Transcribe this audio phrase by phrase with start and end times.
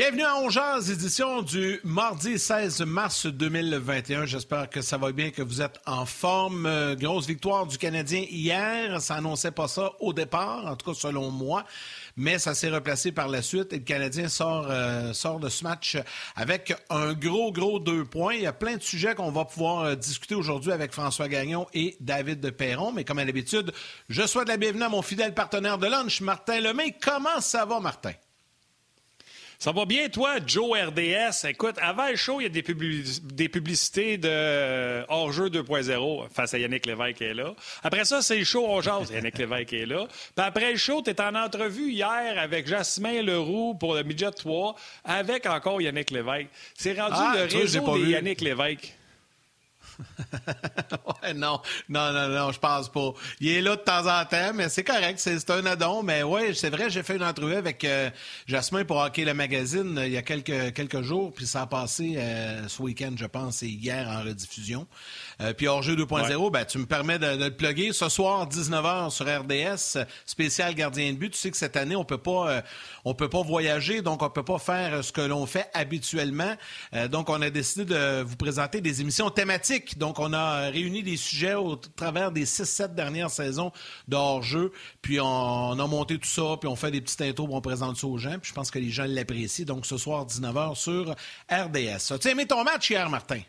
[0.00, 4.24] Bienvenue à Ongeaz, édition du mardi 16 mars 2021.
[4.24, 6.64] J'espère que ça va bien, que vous êtes en forme.
[6.64, 8.98] Euh, grosse victoire du Canadien hier.
[9.02, 11.66] Ça annonçait pas ça au départ, en tout cas selon moi.
[12.16, 15.64] Mais ça s'est replacé par la suite et le Canadien sort, euh, sort de ce
[15.64, 15.98] match
[16.34, 18.32] avec un gros, gros deux points.
[18.32, 21.66] Il y a plein de sujets qu'on va pouvoir euh, discuter aujourd'hui avec François Gagnon
[21.74, 22.90] et David de Perron.
[22.92, 23.70] Mais comme à l'habitude,
[24.08, 26.96] je souhaite la bienvenue à mon fidèle partenaire de lunch, Martin Lemay.
[26.98, 28.12] Comment ça va, Martin?
[29.62, 31.46] Ça va bien, toi, Joe RDS?
[31.46, 36.58] Écoute, avant le show, il y a des, des publicités de hors-jeu 2.0 face à
[36.58, 37.54] Yannick Lévesque qui est là.
[37.82, 39.10] Après ça, c'est le show On jase.
[39.14, 40.06] Yannick Lévesque qui est là.
[40.08, 44.30] Puis après le show, tu es en entrevue hier avec Jasmin Leroux pour le Midget
[44.30, 46.48] 3 avec encore Yannick Lévesque.
[46.74, 48.94] C'est rendu ah, le réseau de Yannick Lévesque.
[51.22, 53.12] ouais, non, non, non, non, je pense pas.
[53.40, 56.02] Il est là de temps en temps, mais c'est correct, c'est un addon.
[56.02, 58.10] Mais oui, c'est vrai, j'ai fait une entrevue avec euh,
[58.46, 61.66] Jasmin pour Hockey le Magazine euh, il y a quelques, quelques jours, puis ça a
[61.66, 64.86] passé euh, ce week-end, je pense, et hier en rediffusion.
[65.40, 67.92] Euh, puis hors-jeu 2.0, ben, tu me permets de, le plugger.
[67.92, 71.30] Ce soir, 19h sur RDS, spécial gardien de but.
[71.30, 72.62] Tu sais que cette année, on peut pas, euh,
[73.04, 76.54] on peut pas voyager, donc on peut pas faire ce que l'on fait habituellement.
[76.94, 79.98] Euh, donc, on a décidé de vous présenter des émissions thématiques.
[79.98, 83.72] Donc, on a réuni des sujets au travers des 6-7 dernières saisons
[84.08, 84.72] de hors-jeu.
[85.00, 88.06] Puis, on, a monté tout ça, puis on fait des petites intros, on présente ça
[88.06, 88.38] aux gens.
[88.38, 89.64] Puis, je pense que les gens l'apprécient.
[89.64, 91.14] Donc, ce soir, 19h sur
[91.50, 92.12] RDS.
[92.12, 93.40] As-tu aimé ton match hier, Martin?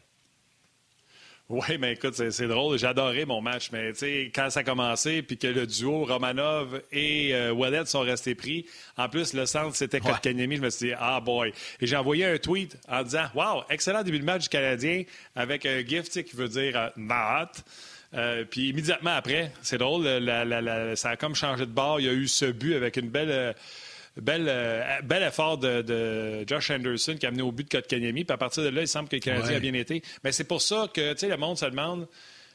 [1.52, 2.84] Oui, mais écoute, c'est drôle.
[2.86, 6.82] Adoré mon match, mais tu sais, quand ça a commencé, puis que le duo Romanov
[6.94, 8.66] et euh, sont restés pris,
[8.98, 10.12] en plus, le centre, c'était ouais.
[10.12, 11.52] Kotkaniemi, je me suis dit, ah boy.
[11.82, 15.04] Et j'ai envoyé un tweet en disant, wow, excellent début de match du Canadien,
[15.36, 17.52] avec un gift qui veut dire euh, not.
[18.14, 20.06] Euh, puis immédiatement après, c'est drôle,
[20.96, 22.00] ça a comme changé de bord.
[22.00, 23.56] Il y a eu ce but avec une belle.
[24.22, 28.24] Euh, bel, euh, bel effort de, Josh Anderson qui a amené au but de Kotkaniemi.
[28.24, 30.02] Puis à partir de là, il semble que le Canadien a bien été.
[30.24, 32.08] Mais c'est pour ça que le monde se demande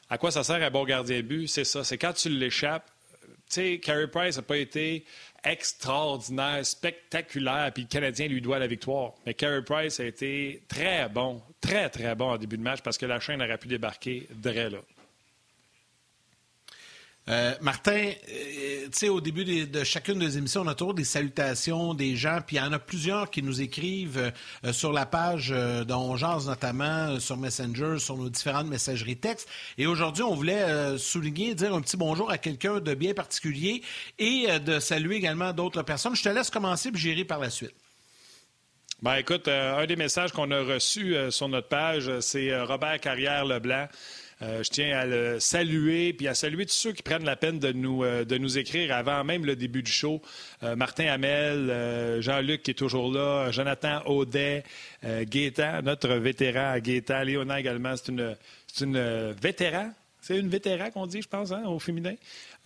[0.09, 1.49] à quoi ça sert un bon gardien de but.
[1.49, 1.84] C'est ça.
[1.84, 2.87] C'est quand tu l'échappes.
[3.49, 5.04] Tu sais, Carey Price n'a pas été
[5.44, 9.12] extraordinaire, spectaculaire, puis le Canadien lui doit la victoire.
[9.25, 12.98] Mais Carey Price a été très bon, très, très bon en début de match parce
[12.98, 14.78] que la chaîne aurait pu débarquer dès là.
[17.29, 21.05] Euh, Martin, euh, tu sais, au début de chacune des émissions, on a toujours des
[21.05, 24.33] salutations des gens, puis il y en a plusieurs qui nous écrivent
[24.65, 25.53] euh, sur la page
[25.87, 29.49] dont notamment sur Messenger, sur nos différentes messageries textes.
[29.77, 33.83] Et aujourd'hui, on voulait souligner, dire un petit bonjour à quelqu'un de bien particulier
[34.19, 36.15] et de saluer également d'autres personnes.
[36.15, 37.75] Je te laisse commencer, puis j'irai par la suite.
[39.03, 43.89] Ben écoute, un des messages qu'on a reçus sur notre page, c'est Robert Carrière-Leblanc.
[44.43, 47.59] Euh, je tiens à le saluer, puis à saluer tous ceux qui prennent la peine
[47.59, 50.21] de nous, euh, de nous écrire avant même le début du show.
[50.63, 54.65] Euh, Martin Hamel, Jean-Luc qui est toujours là, Jonathan Audet,
[55.03, 58.37] Gaétan, notre vétéran Gaétan, Léona également, c'est une,
[58.83, 59.91] une vétéran.
[60.21, 62.15] C'est une vétéran qu'on dit, je pense, hein, au féminin.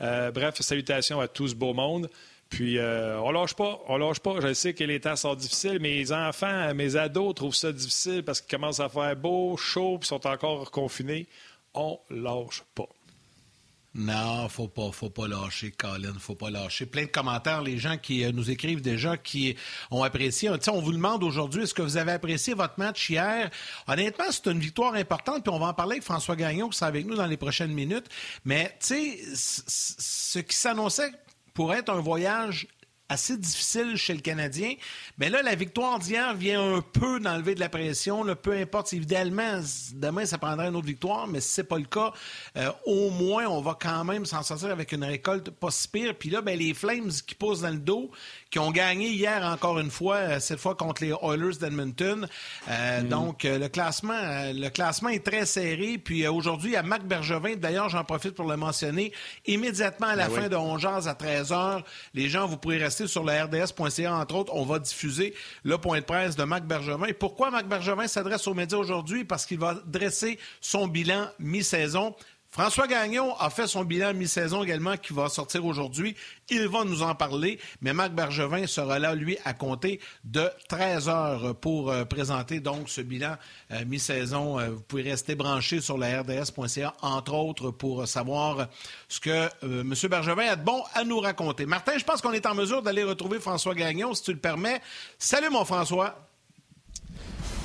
[0.01, 2.09] bref, salutations à tout ce beau monde.
[2.49, 4.41] Puis, on lâche pas, on lâche pas.
[4.41, 5.79] Je sais que les temps sont difficiles.
[5.79, 10.09] Mes enfants, mes ados trouvent ça difficile parce qu'ils commencent à faire beau, chaud, puis
[10.09, 11.27] sont encore confinés
[11.75, 12.89] on lâche pas.
[13.93, 16.87] Non, faut pas, faut pas lâcher, Colin, faut pas lâcher.
[16.87, 19.57] Plein de commentaires, les gens qui euh, nous écrivent déjà, qui
[19.91, 20.49] ont apprécié.
[20.49, 23.51] on vous demande aujourd'hui, est-ce que vous avez apprécié votre match hier?
[23.89, 26.87] Honnêtement, c'est une victoire importante, puis on va en parler avec François Gagnon, qui sera
[26.87, 28.07] avec nous dans les prochaines minutes.
[28.45, 31.11] Mais, tu sais, ce qui s'annonçait
[31.53, 32.69] pour être un voyage
[33.11, 34.75] assez difficile chez le Canadien.
[35.19, 38.25] Mais là, la victoire d'hier vient un peu d'enlever de la pression.
[38.37, 39.61] peu importe, évidemment,
[39.95, 42.13] demain, ça prendrait une autre victoire, mais si ce n'est pas le cas,
[42.57, 46.15] euh, au moins, on va quand même s'en sortir avec une récolte pas si pire.
[46.19, 48.11] Puis là, ben, les Flames qui posent dans le dos,
[48.51, 52.29] qui ont gagné hier encore une fois, euh, cette fois contre les Oilers d'Edmonton.
[52.69, 53.09] Euh, mm.
[53.09, 54.21] Donc, le, classement,
[54.53, 55.99] le classement est très serré.
[55.99, 59.13] Puis aujourd'hui, a Marc Bergevin, d'ailleurs, j'en profite pour le mentionner,
[59.47, 61.83] immédiatement à la ben fin de 11 à 13 h
[62.15, 66.01] les gens, vous pourrez rester sur le RDS.ca, entre autres, on va diffuser le point
[66.01, 67.07] de presse de Marc Bergevin.
[67.07, 69.25] Et pourquoi Marc Bergevin s'adresse aux médias aujourd'hui?
[69.25, 72.15] Parce qu'il va dresser son bilan mi-saison.
[72.53, 76.17] François Gagnon a fait son bilan mi-saison également qui va sortir aujourd'hui.
[76.49, 81.09] Il va nous en parler, mais Marc Bergevin sera là, lui, à compter de 13
[81.09, 83.37] heures pour euh, présenter donc ce bilan
[83.71, 84.59] euh, mi-saison.
[84.59, 88.67] Euh, vous pouvez rester branché sur la RDS.ca, entre autres, pour savoir
[89.09, 89.95] ce que M.
[90.11, 91.67] Bergevin a de bon à nous raconter.
[91.67, 94.83] Martin, je pense qu'on est en mesure d'aller retrouver François Gagnon, si tu le permets.
[95.21, 96.30] Salut, mon François.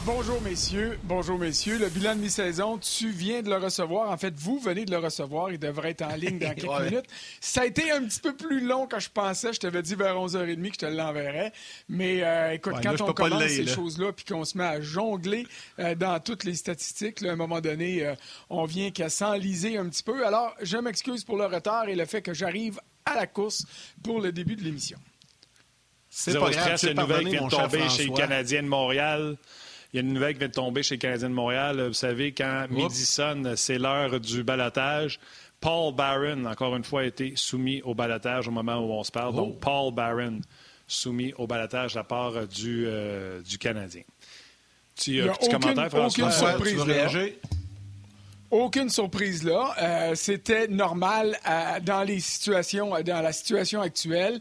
[0.06, 1.80] Bonjour messieurs, bonjour messieurs.
[1.80, 4.12] Le bilan de mi-saison, tu viens de le recevoir.
[4.12, 5.52] En fait, vous venez de le recevoir.
[5.52, 7.08] Il devrait être en ligne dans quelques minutes.
[7.42, 9.52] Ça a été un petit peu plus long que je pensais.
[9.52, 11.52] Je t'avais dit vers 11h30 que je te l'enverrais.
[11.90, 15.48] Mais euh, écoute, quand on commence ces choses-là puis qu'on se met à jongler
[15.80, 18.14] euh, dans toutes les statistiques, à un moment donné, euh,
[18.52, 20.24] on vient qu'à s'enliser un petit peu.
[20.28, 23.66] Alors, je m'excuse pour le retard et le fait que j'arrive à la course
[24.04, 25.00] pour le début de l'émission.
[26.12, 29.36] C'est pas grave, c'est une nouvelle qui vient de tomber chez le Canadien de Montréal.
[29.96, 31.82] Il y a une nouvelle qui vient de tomber chez le Canadien de Montréal.
[31.88, 35.22] Vous savez, quand midi sonne, c'est l'heure du balotage.
[35.62, 39.12] Paul Barron, encore une fois, a été soumis au balotage au moment où on se
[39.14, 39.34] parle.
[39.34, 39.58] Donc, oh.
[39.62, 40.42] Paul Barron
[40.86, 44.02] soumis au balotage de la part du, euh, du Canadien.
[44.98, 46.28] Tu as un petit commentaire, François?
[46.28, 47.55] Aucune surprise,
[48.52, 49.76] aucune surprise là.
[49.82, 54.40] Euh, c'était normal euh, dans les situations, dans la situation actuelle,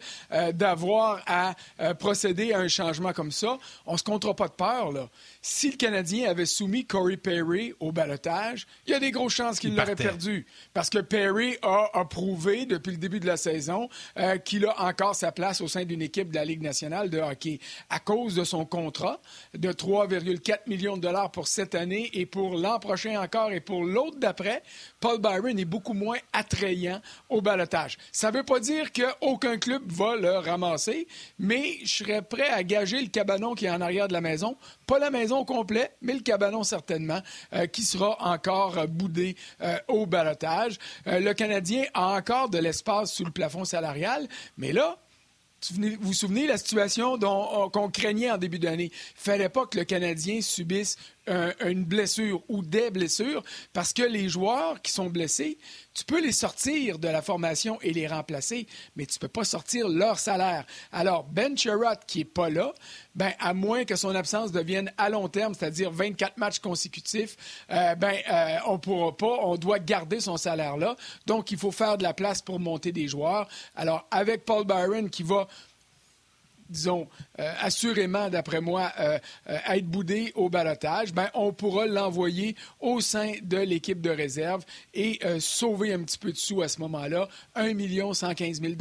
[0.53, 1.55] d'avoir à
[1.99, 3.59] procéder à un changement comme ça.
[3.87, 5.09] On se comptera pas de peur là
[5.47, 9.61] si le Canadien avait soumis Corey Perry au balotage, il y a des grosses chances
[9.61, 10.47] qu'il l'aurait perdu.
[10.73, 15.15] Parce que Perry a, prouvé depuis le début de la saison euh, qu'il a encore
[15.15, 17.61] sa place au sein d'une équipe de la Ligue nationale de hockey.
[17.91, 19.21] À cause de son contrat
[19.53, 23.85] de 3,4 millions de dollars pour cette année et pour l'an prochain encore et pour
[23.94, 24.62] l'autre d'après,
[25.00, 27.96] Paul Byron est beaucoup moins attrayant au balotage.
[28.12, 31.06] Ça ne veut pas dire qu'aucun club va le ramasser,
[31.38, 34.56] mais je serais prêt à gager le cabanon qui est en arrière de la maison.
[34.87, 37.20] Pas la maison au complet, mais le cabanon certainement,
[37.52, 40.79] euh, qui sera encore boudé euh, au balotage.
[41.06, 44.99] Euh, le Canadien a encore de l'espace sous le plafond salarial, mais là,
[45.73, 47.19] vous vous souvenez la situation
[47.70, 48.90] qu'on craignait en début d'année?
[48.93, 53.43] Il ne fallait pas que le Canadien subisse une blessure ou des blessures
[53.73, 55.59] parce que les joueurs qui sont blessés,
[55.94, 58.67] tu peux les sortir de la formation et les remplacer,
[58.97, 60.67] mais tu ne peux pas sortir leur salaire.
[60.93, 62.75] Alors, Ben Sherrod, qui n'est pas là,
[63.15, 67.37] ben, à moins que son absence devienne à long terme, c'est-à-dire 24 matchs consécutifs,
[67.71, 70.97] euh, ben, euh, on ne pourra pas, on doit garder son salaire là.
[71.26, 73.49] Donc, il faut faire de la place pour monter des joueurs.
[73.76, 75.47] Alors, avec Paul Byron qui va
[76.75, 77.09] disons,
[77.41, 79.19] euh, assurément, d'après moi, euh,
[79.49, 84.65] euh, être boudé au balotage, ben, on pourra l'envoyer au sein de l'équipe de réserve
[84.93, 87.29] et sauver un petit peu de sous à ce moment-là.
[87.55, 87.75] 1
[88.12, 88.75] 115 000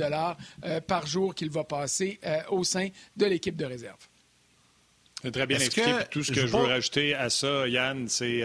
[0.87, 2.19] par jour qu'il va passer
[2.49, 3.97] au sein de l'équipe de réserve.
[5.21, 5.91] C'est très bien expliqué.
[6.11, 8.43] Tout ce que je, veux rajouter à ça, Yann, c'est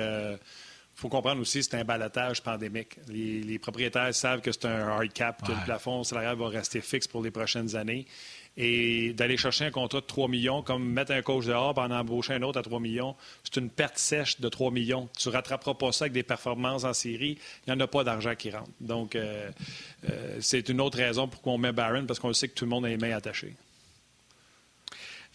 [0.98, 2.96] il faut comprendre aussi c'est un balotage pandémique.
[3.06, 7.06] Les, propriétaires savent que c'est un hard cap, que le plafond salarial va rester fixe
[7.06, 8.04] pour les prochaines années.
[8.60, 12.34] Et d'aller chercher un contrat de 3 millions, comme mettre un coach dehors en embaucher
[12.34, 13.14] un autre à 3 millions,
[13.44, 15.08] c'est une perte sèche de 3 millions.
[15.16, 17.38] Tu ne rattraperas pas ça avec des performances en série.
[17.66, 18.70] Il n'y en a pas d'argent qui rentre.
[18.80, 19.48] Donc, euh,
[20.10, 22.70] euh, c'est une autre raison pour qu'on met Barron, parce qu'on sait que tout le
[22.70, 23.54] monde a les mains attachées.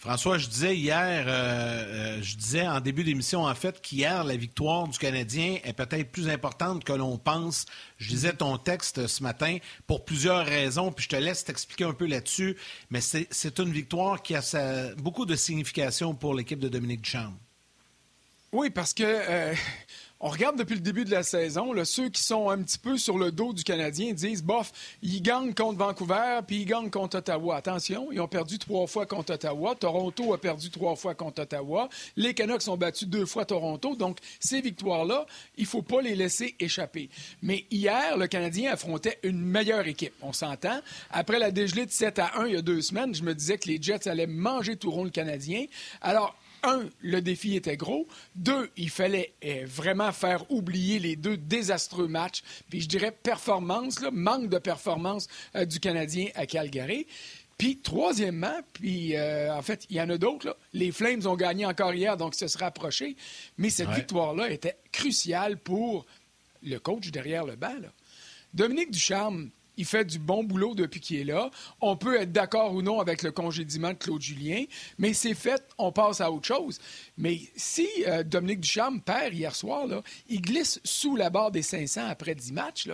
[0.03, 4.35] François, je disais hier, euh, euh, je disais en début d'émission, en fait, qu'hier, la
[4.35, 7.65] victoire du Canadien est peut-être plus importante que l'on pense.
[7.99, 11.93] Je disais ton texte ce matin pour plusieurs raisons, puis je te laisse t'expliquer un
[11.93, 12.57] peu là-dessus,
[12.89, 17.31] mais c'est une victoire qui a beaucoup de signification pour l'équipe de Dominique Duchamp.
[18.51, 19.55] Oui, parce que euh,
[20.23, 23.17] on regarde depuis le début de la saison, ceux qui sont un petit peu sur
[23.17, 24.71] le dos du Canadien disent bof,
[25.01, 27.57] ils gagnent contre Vancouver puis ils gagnent contre Ottawa.
[27.57, 29.75] Attention, ils ont perdu trois fois contre Ottawa.
[29.75, 31.89] Toronto a perdu trois fois contre Ottawa.
[32.15, 33.97] Les Canucks ont battu deux fois Toronto.
[33.97, 35.25] Donc, ces victoires-là,
[35.57, 37.09] il ne faut pas les laisser échapper.
[37.41, 40.13] Mais hier, le Canadien affrontait une meilleure équipe.
[40.21, 40.79] On s'entend.
[41.11, 43.57] Après la dégelée de 7 à 1 il y a deux semaines, je me disais
[43.57, 45.65] que les Jets allaient manger tout rond le Canadien.
[46.01, 48.07] Alors, un, le défi était gros.
[48.35, 52.43] Deux, il fallait eh, vraiment faire oublier les deux désastreux matchs.
[52.69, 57.07] Puis je dirais performance, manque de performance euh, du Canadien à Calgary.
[57.57, 60.57] Puis, troisièmement, puis euh, en fait, il y en a d'autres.
[60.73, 63.15] Les Flames ont gagné encore hier, donc ça se rapproché.
[63.57, 66.05] Mais cette victoire-là était cruciale pour
[66.63, 67.75] le coach derrière le banc.
[68.53, 71.49] Dominique Ducharme, il fait du bon boulot depuis qu'il est là.
[71.81, 74.63] On peut être d'accord ou non avec le congédiement de Claude Julien,
[74.97, 76.79] mais c'est fait, on passe à autre chose.
[77.17, 79.87] Mais si euh, Dominique Ducharme perd hier soir,
[80.29, 82.89] il glisse sous la barre des 500 après 10 matchs.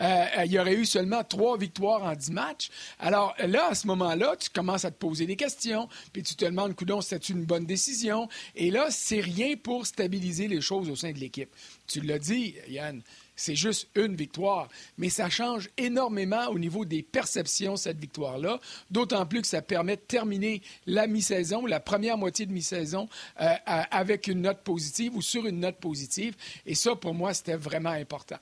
[0.00, 2.70] Euh, il y aurait eu seulement trois victoires en 10 matchs.
[2.98, 6.44] Alors là, à ce moment-là, tu commences à te poser des questions, puis tu te
[6.44, 8.28] demandes, coudon, c'était une bonne décision?
[8.54, 11.50] Et là, c'est rien pour stabiliser les choses au sein de l'équipe.
[11.86, 13.02] Tu l'as dit, Yann,
[13.38, 14.68] c'est juste une victoire.
[14.98, 18.60] Mais ça change énormément au niveau des perceptions, cette victoire-là.
[18.90, 23.08] D'autant plus que ça permet de terminer la mi-saison, la première moitié de mi-saison,
[23.40, 26.34] euh, avec une note positive ou sur une note positive.
[26.66, 28.38] Et ça, pour moi, c'était vraiment important.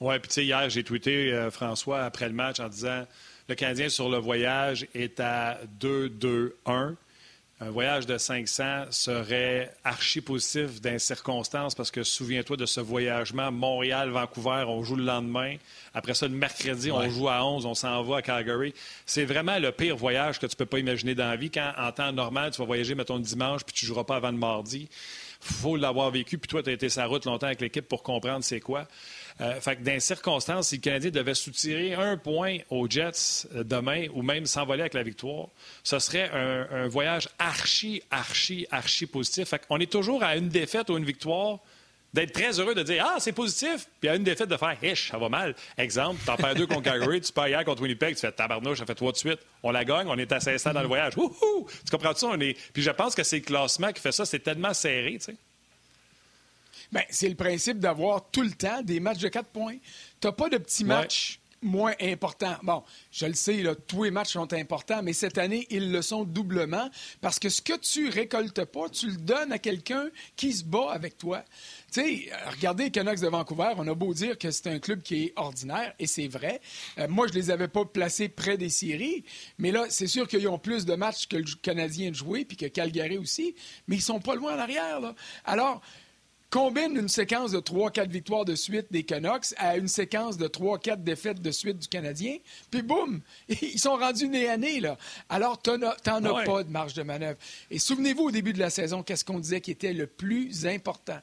[0.00, 3.06] Oui, puis tu sais, hier, j'ai tweeté euh, François après le match en disant
[3.48, 6.94] le Canadien sur le voyage est à 2-2-1.
[7.60, 12.80] Un voyage de 500 serait archi positif dans les circonstances parce que souviens-toi de ce
[12.80, 15.56] voyagement Montréal-Vancouver, on joue le lendemain.
[15.94, 18.74] Après ça, le mercredi, on joue à 11, on s'en va à Calgary.
[19.06, 21.50] C'est vraiment le pire voyage que tu peux pas imaginer dans la vie.
[21.50, 24.32] Quand, en temps normal, tu vas voyager, mettons, le dimanche, puis tu joueras pas avant
[24.32, 24.88] le mardi.
[25.40, 26.38] faut l'avoir vécu.
[26.38, 28.88] Puis toi, tu as été sa route longtemps avec l'équipe pour comprendre c'est quoi.
[29.40, 33.48] Euh, fait que dans les circonstances, si le Canadien devait soutirer un point aux Jets
[33.54, 35.48] euh, demain ou même s'envoler avec la victoire,
[35.82, 39.48] ce serait un, voyage archi, archi, archi positif.
[39.48, 41.58] Fait qu'on est toujours à une défaite ou une victoire
[42.12, 45.10] d'être très heureux de dire Ah, c'est positif, puis à une défaite de faire Hish,
[45.10, 45.56] ça va mal.
[45.76, 48.86] Exemple, t'en perds deux contre Calgary, tu perds hier contre Winnipeg, tu fais tabarnouche, ça
[48.86, 49.40] fait trois de suite.
[49.64, 51.16] On la gagne, on est à 500 dans le voyage.
[51.16, 51.66] Wouhou!
[51.84, 52.28] Tu comprends ça?
[52.28, 52.56] On est...
[52.72, 55.36] Puis je pense que c'est le classement qui fait ça, c'est tellement serré, tu sais.
[56.92, 59.76] Bien, c'est le principe d'avoir tout le temps des matchs de quatre points.
[60.20, 62.56] Tu n'as pas de petits matchs moins importants.
[62.62, 66.02] Bon, je le sais, là, tous les matchs sont importants, mais cette année, ils le
[66.02, 66.88] sont doublement
[67.20, 70.90] parce que ce que tu récoltes pas, tu le donnes à quelqu'un qui se bat
[70.90, 71.42] avec toi.
[71.92, 75.02] Tu sais, regardez les Canucks de Vancouver, on a beau dire que c'est un club
[75.02, 76.60] qui est ordinaire, et c'est vrai.
[76.98, 79.24] Euh, moi, je les avais pas placés près des séries,
[79.58, 82.56] mais là, c'est sûr qu'ils ont plus de matchs que le Canadien de jouer, puis
[82.56, 83.54] que Calgary aussi,
[83.88, 85.00] mais ils sont pas loin en arrière.
[85.00, 85.14] Là.
[85.46, 85.80] Alors,
[86.54, 91.02] combine une séquence de 3-4 victoires de suite des Canucks à une séquence de 3-4
[91.02, 92.36] défaites de suite du Canadien,
[92.70, 94.96] puis boum, ils sont rendus nez à nez, là.
[95.28, 97.40] Alors, t'en as, as pas de marge de manœuvre.
[97.72, 101.18] Et souvenez-vous, au début de la saison, qu'est-ce qu'on disait qui était le plus important?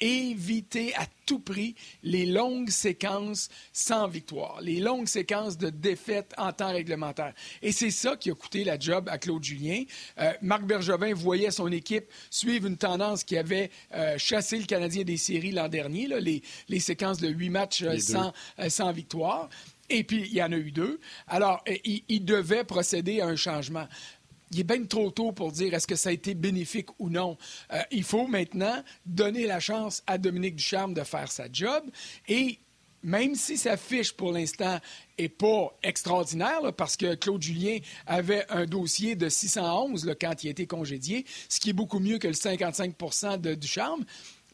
[0.00, 6.52] Éviter à tout prix les longues séquences sans victoire, les longues séquences de défaites en
[6.52, 7.34] temps réglementaire.
[7.62, 9.84] Et c'est ça qui a coûté la job à Claude Julien.
[10.18, 15.04] Euh, Marc Bergevin voyait son équipe suivre une tendance qui avait euh, chassé le Canadien
[15.04, 18.32] des séries l'an dernier, les, séquences de huit matchs euh, sans,
[18.68, 19.48] sans victoire.
[19.92, 21.00] Et puis, il y en a eu deux.
[21.26, 23.88] Alors, il, il devait procéder à un changement
[24.50, 27.36] il est bien trop tôt pour dire est-ce que ça a été bénéfique ou non.
[27.72, 31.84] Euh, il faut maintenant donner la chance à Dominique Ducharme de faire sa job
[32.28, 32.58] et
[33.02, 34.78] même si sa fiche pour l'instant
[35.16, 40.50] est pas extraordinaire, parce que Claude Julien avait un dossier de 611 quand il a
[40.50, 44.04] été congédié, ce qui est beaucoup mieux que le 55% de Ducharme,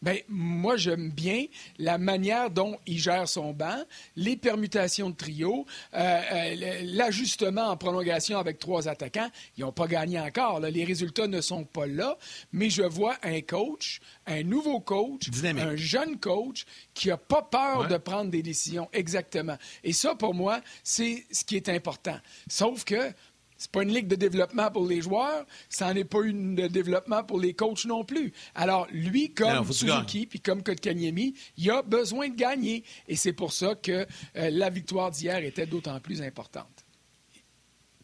[0.06, 1.46] Bien, moi, j'aime bien
[1.78, 3.82] la manière dont il gère son banc,
[4.14, 9.28] les permutations de trio, euh, euh, l'ajustement en prolongation avec trois attaquants.
[9.56, 10.60] Ils n'ont pas gagné encore.
[10.60, 12.16] Les résultats ne sont pas là,
[12.52, 17.88] mais je vois un coach, un nouveau coach, un jeune coach qui n'a pas peur
[17.88, 18.88] de prendre des décisions.
[18.92, 19.56] Exactement.
[19.82, 22.18] Et ça, pour moi, c'est ce qui est important.
[22.48, 23.12] Sauf que
[23.56, 26.66] c'est pas une ligue de développement pour les joueurs, ça n'en est pas une de
[26.66, 28.32] développement pour les coachs non plus.
[28.54, 32.84] Alors, lui, comme Suzuki, puis comme Kotkaniemi, il a besoin de gagner.
[33.08, 36.84] Et c'est pour ça que euh, la victoire d'hier était d'autant plus importante.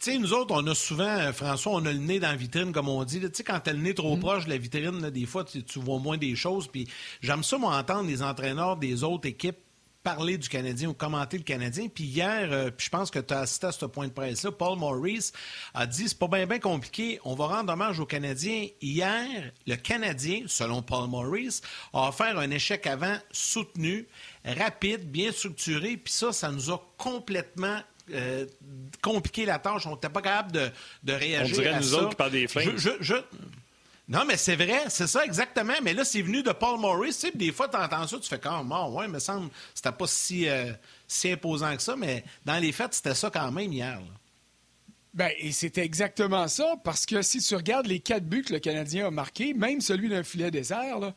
[0.01, 2.37] Tu sais, nous autres, on a souvent, euh, François, on a le nez dans la
[2.37, 3.21] vitrine, comme on dit.
[3.21, 4.21] Tu sais, quand t'as le nez trop mm.
[4.21, 6.67] proche de la vitrine, des fois, tu, tu, vois moins des choses.
[6.67, 6.89] Puis
[7.21, 9.59] j'aime ça, moi, entendre les entraîneurs des autres équipes
[10.03, 11.89] parler du Canadien ou commenter le Canadien.
[11.89, 14.79] Puis hier, euh, je pense que tu as assisté à ce point de presse-là, Paul
[14.79, 15.33] Maurice
[15.75, 18.67] a dit c'est pas bien compliqué, on va rendre hommage aux Canadiens.
[18.81, 24.09] Hier, le Canadien, selon Paul Maurice, a offert un échec avant soutenu,
[24.45, 27.81] rapide, bien structuré, puis ça, ça nous a complètement
[28.13, 28.47] euh,
[29.01, 29.87] compliqué la tâche.
[29.87, 30.71] On n'était pas capable de,
[31.05, 31.57] de réagir.
[31.57, 32.77] On dirait nous autres qui parlent des flingues.
[32.77, 33.15] je,
[34.09, 35.75] non, mais c'est vrai, c'est ça exactement.
[35.83, 37.17] Mais là, c'est venu de Paul Morris.
[37.21, 40.07] Tu des fois, tu entends ça, tu fais comme, oh, ouais, me semble, c'était pas
[40.07, 40.73] si, euh,
[41.07, 41.95] si imposant que ça.
[41.97, 44.01] Mais dans les faits, c'était ça quand même hier.
[45.15, 48.61] Bien, et c'était exactement ça, parce que si tu regardes les quatre buts que le
[48.61, 51.15] Canadien a marqués, même celui d'un filet désert, là,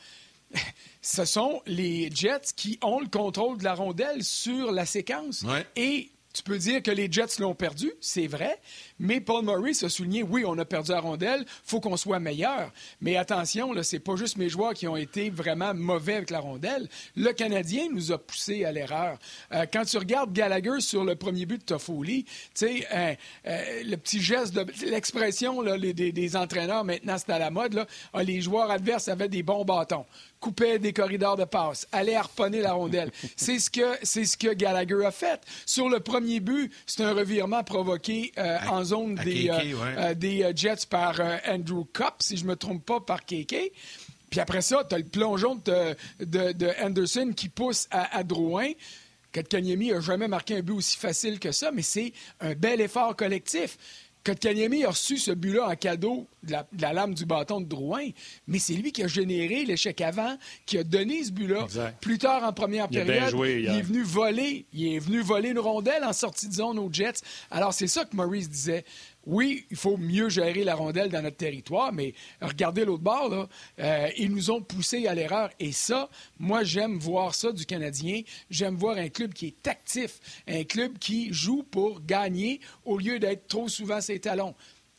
[1.02, 5.46] ce sont les Jets qui ont le contrôle de la rondelle sur la séquence.
[5.76, 8.60] Et tu peux dire que les Jets l'ont perdu, c'est vrai,
[9.00, 12.72] mais Paul Maurice a souligné, oui, on a perdu la rondelle, faut qu'on soit meilleur.
[13.02, 16.40] Mais attention, là, c'est pas juste mes joueurs qui ont été vraiment mauvais avec la
[16.40, 16.88] rondelle.
[17.16, 19.18] Le Canadien nous a poussé à l'erreur.
[19.52, 23.14] Euh, quand tu regardes Gallagher sur le premier but de Toffoli, tu sais, euh,
[23.48, 27.74] euh, le petit geste de l'expression des, des, entraîneurs maintenant, c'est à la mode.
[27.74, 30.06] Là, ah, les joueurs adverses avaient des bons bâtons
[30.42, 33.12] coupait des corridors de passe, allait harponner la rondelle.
[33.36, 35.42] c'est ce que c'est ce que Gallagher a fait.
[35.66, 38.32] Sur le premier but, c'est un revirement provoqué
[38.70, 39.60] en zone des, euh,
[39.98, 43.72] euh, des euh, Jets par Andrew Cup, si je ne me trompe pas, par KK.
[44.30, 48.72] Puis après ça, tu as le plongeon de, de, Anderson qui pousse à, à Drouin.
[49.34, 53.16] Kotkaniemi n'a jamais marqué un but aussi facile que ça, mais c'est un bel effort
[53.16, 53.78] collectif.
[54.26, 58.10] Kotkaniemi a reçu ce but-là en cadeau de la, lame du bâton de Drouin,
[58.48, 61.68] mais c'est lui qui a généré l'échec avant, qui a donné ce but-là.
[62.02, 66.04] Plus tard en première période, il est venu voler, il est venu voler une rondelle
[66.04, 67.22] en sortie de zone aux Jets.
[67.52, 68.84] Alors c'est ça que Maurice disait.
[69.26, 73.48] Oui, il faut mieux gérer la rondelle dans notre territoire, mais regardez l'autre bord, là,
[73.80, 75.50] euh, ils nous ont poussé à l'erreur.
[75.60, 78.22] Et ça, moi, j'aime voir ça du Canadien.
[78.50, 83.20] J'aime voir un club qui est actif, un club qui joue pour gagner au lieu
[83.20, 84.56] d'être trop souvent ses talons.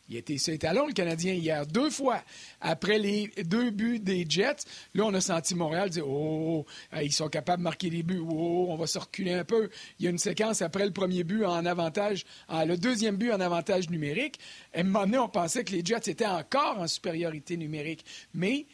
[0.09, 2.23] Il était sur les talons, le Canadien, hier, deux fois.
[2.61, 7.13] Après les deux buts des Jets, là, on a senti Montréal dire Oh, euh, ils
[7.13, 8.23] sont capables de marquer des buts.
[8.23, 9.69] Oh, on va se reculer un peu.
[9.99, 13.41] Il y a une séquence après le premier but en avantage, le deuxième but en
[13.41, 14.39] avantage numérique.
[14.73, 18.05] À un moment donné, on pensait que les Jets étaient encore en supériorité numérique.
[18.33, 18.67] Mais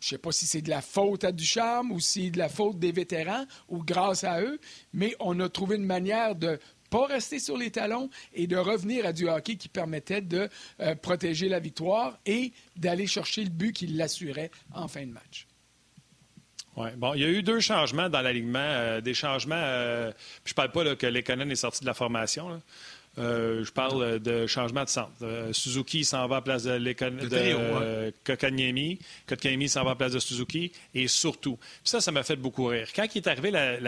[0.00, 2.38] je ne sais pas si c'est de la faute à Ducharme ou si c'est de
[2.38, 4.58] la faute des vétérans ou grâce à eux,
[4.94, 6.58] mais on a trouvé une manière de
[6.90, 10.48] pas rester sur les talons et de revenir à du hockey qui permettait de
[10.80, 15.46] euh, protéger la victoire et d'aller chercher le but qui l'assurait en fin de match.
[16.76, 16.92] Ouais.
[16.96, 19.56] Bon, il y a eu deux changements dans l'alignement, euh, des changements.
[19.56, 20.12] Euh,
[20.44, 22.62] je parle pas que Lekonen est sorti de la formation.
[23.20, 25.12] Je parle de changement de centre.
[25.52, 28.98] Suzuki s'en va à place de, de Kokanyemi.
[29.28, 30.72] Kotkaniemi s'en va à place de Suzuki.
[30.94, 32.88] Et surtout, ça, ça m'a fait beaucoup rire.
[32.94, 33.78] Quand il est arrivé la,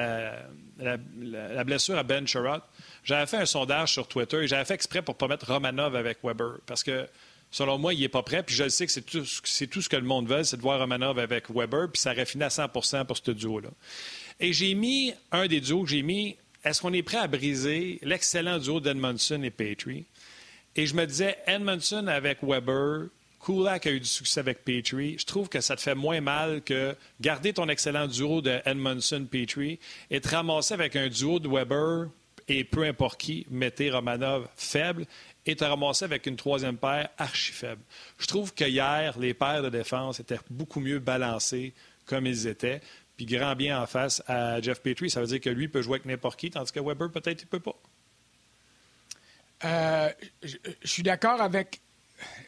[0.79, 2.63] la blessure à Ben Sherrod,
[3.05, 5.97] j'avais fait un sondage sur Twitter et j'avais fait exprès pour ne pas mettre Romanov
[5.97, 7.09] avec Weber parce que
[7.51, 8.43] selon moi, il n'est pas prêt.
[8.43, 10.81] Puis je sais que c'est tout, tout, ce que le monde veut, c'est de voir
[10.81, 11.89] Romanov avec Weber.
[11.93, 13.69] Puis ça aurait fini à 100% pour ce duo-là.
[14.41, 17.99] Et j'ai mis un des duos que j'ai mis est-ce qu'on est prêt à briser
[18.03, 20.05] l'excellent duo d'Edmondson et Petrie?
[20.77, 23.09] Et je me disais Edmondson avec Weber.
[23.45, 25.19] Kulak a eu du succès avec Petrie.
[25.19, 29.81] Je trouve que ça te fait moins mal que garder ton excellent duo de Edmondson-Petrie
[30.11, 32.09] et te ramasser avec un duo de Weber
[32.47, 35.07] et peu importe qui, mettez Romanov faible
[35.45, 37.83] et te ramasser avec une troisième paire archi faible.
[38.19, 41.73] Je trouve que hier, les paires de défense étaient beaucoup mieux balancées
[42.07, 42.81] comme ils étaient.
[43.17, 45.97] Puis grand bien en face à Jeff Petrie, ça veut dire que lui peut jouer
[45.97, 47.77] avec n'importe qui, tandis que Weber, peut-être, il ne peut pas.
[49.65, 50.11] Euh,
[50.43, 51.82] je suis d'accord avec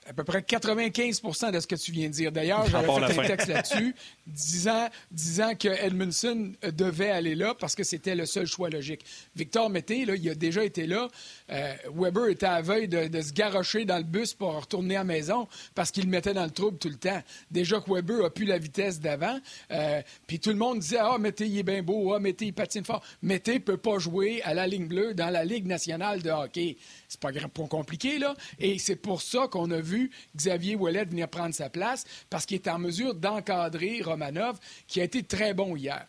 [0.06, 2.32] à peu près 95% de ce que tu viens de dire.
[2.32, 3.94] D'ailleurs, j'avais fait un texte là-dessus
[4.26, 9.04] disant, disant que Edmondson devait aller là parce que c'était le seul choix logique.
[9.34, 11.08] Victor Mété, là, il a déjà été là.
[11.50, 15.04] Euh, Weber était à veille de, se garrocher dans le bus pour retourner à la
[15.04, 17.22] maison parce qu'il le mettait dans le trouble tout le temps.
[17.50, 19.38] Déjà que Weber a pu la vitesse d'avant.
[19.70, 22.12] Euh, puis tout le monde disait Ah, Mété, il est bien beau.
[22.14, 23.02] Ah, Mété, il patine fort.
[23.22, 26.76] Mété ne peut pas jouer à la ligne bleue dans la Ligue nationale de hockey.
[27.14, 28.34] C'est pas, pas compliqué, là.
[28.58, 32.56] Et c'est pour ça qu'on a vu Xavier Ouellet venir prendre sa place parce qu'il
[32.56, 36.04] est en mesure d'encadrer Romanov, qui a été très bon hier.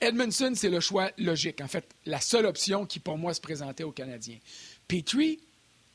[0.00, 1.60] Edmondson, c'est le choix logique.
[1.60, 4.38] En fait, la seule option qui, pour moi, se présentait aux Canadiens.
[4.88, 5.38] Petrie,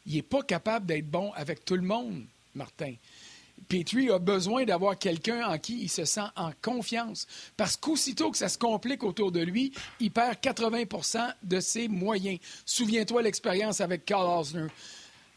[0.05, 2.23] il n'est pas capable d'être bon avec tout le monde,
[2.55, 2.93] Martin.
[3.69, 7.27] Petrie a besoin d'avoir quelqu'un en qui il se sent en confiance.
[7.55, 12.39] Parce qu'aussitôt que ça se complique autour de lui, il perd 80% de ses moyens.
[12.65, 14.67] Souviens-toi l'expérience avec Carl Osner.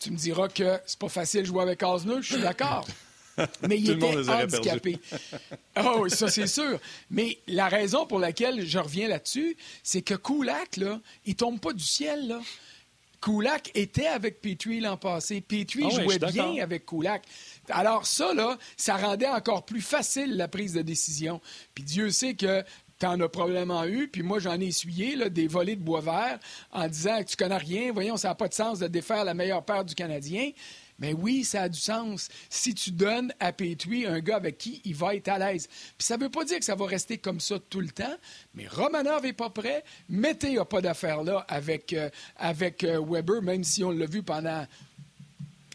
[0.01, 2.87] Tu me diras que c'est pas facile de jouer avec Osner, je suis d'accord.
[3.68, 4.99] Mais il était handicapé.
[5.77, 6.79] oh, oui, ça c'est sûr.
[7.11, 11.73] Mais la raison pour laquelle je reviens là-dessus, c'est que Kulak, là, il tombe pas
[11.73, 12.40] du ciel, là.
[13.22, 15.40] Kulak était avec Petrie l'an passé.
[15.40, 17.22] Petrie ah jouait bien avec Kulak.
[17.70, 21.40] Alors ça, là, ça rendait encore plus facile la prise de décision.
[21.74, 22.64] Puis Dieu sait que
[22.98, 26.00] tu en as probablement eu, puis moi j'en ai essuyé là, des volets de bois
[26.00, 26.38] vert
[26.72, 29.35] en disant que tu connais rien, voyons, ça n'a pas de sens de défaire la
[29.35, 30.50] meilleure paire du Canadien.
[31.03, 32.29] Mais oui, ça a du sens.
[32.49, 35.67] Si tu donnes à Petrie un gars avec qui il va être à l'aise.
[35.99, 38.17] Puis ça ne veut pas dire que ça va rester comme ça tout le temps,
[38.55, 39.83] mais Romanov n'est pas prêt.
[40.09, 44.23] Mété n'a pas d'affaire là avec, euh, avec euh, Weber, même si on l'a vu
[44.23, 44.65] pendant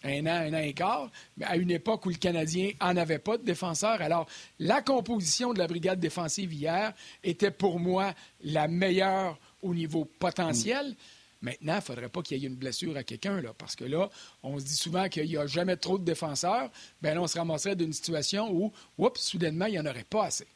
[0.06, 1.12] un an, un an et quart,
[1.42, 4.02] à une époque où le Canadien n'en avait pas de défenseur.
[4.02, 4.28] Alors,
[4.60, 6.94] la composition de la brigade défensive hier
[7.26, 8.13] était pour moi
[8.46, 10.96] la meilleure au niveau potentiel.
[11.41, 13.86] Maintenant, il ne faudrait pas qu'il y ait une blessure à quelqu'un, là, parce que
[13.86, 14.10] là,
[14.43, 16.69] on se dit souvent qu'il n'y a jamais trop de défenseurs.
[17.02, 20.26] Bien là, on se ramasserait d'une situation où, oups, soudainement, il n'y en aurait pas
[20.26, 20.47] assez.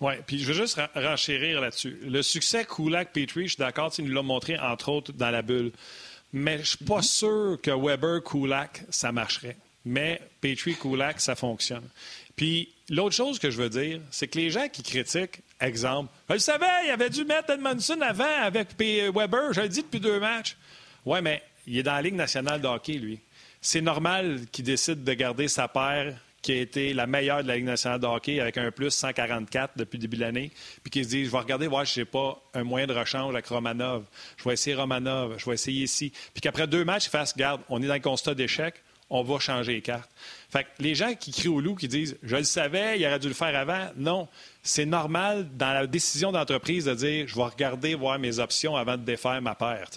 [0.00, 1.98] Oui, puis je veux juste renchérir là-dessus.
[2.02, 5.72] Le succès Kulak-Petrie, je suis d'accord, tu nous l'as montré, entre autres, dans la bulle.
[6.32, 9.56] Mais je ne suis pas sûr que Weber-Kulak, ça marcherait.
[9.84, 11.88] Mais Petrie-Kulak, ça fonctionne.
[12.36, 16.36] Puis l'autre chose que je veux dire, c'est que les gens qui critiquent, exemple, je
[16.36, 20.56] savais, il avait dû mettre Edmondson avant avec Weber, je le dis depuis deux matchs.
[21.06, 23.20] Oui, mais il est dans la Ligue nationale de hockey, lui.
[23.60, 27.56] C'est normal qu'il décide de garder sa paire qui a été la meilleure de la
[27.56, 31.02] Ligue nationale de hockey avec un plus 144 depuis le début de l'année, puis qui
[31.02, 34.04] se dit, je vais regarder voir si n'ai pas un moyen de rechange avec Romanov.
[34.36, 36.12] Je vais essayer Romanov, je vais essayer ici.
[36.34, 38.74] Puis qu'après deux matchs, il fasse, garde, on est dans le constat d'échec,
[39.10, 40.10] on va changer les cartes.
[40.50, 43.18] Fait que les gens qui crient au loup, qui disent, je le savais, il aurait
[43.18, 44.28] dû le faire avant, non.
[44.62, 48.96] C'est normal dans la décision d'entreprise de dire, je vais regarder, voir mes options avant
[48.96, 49.88] de défaire ma paire.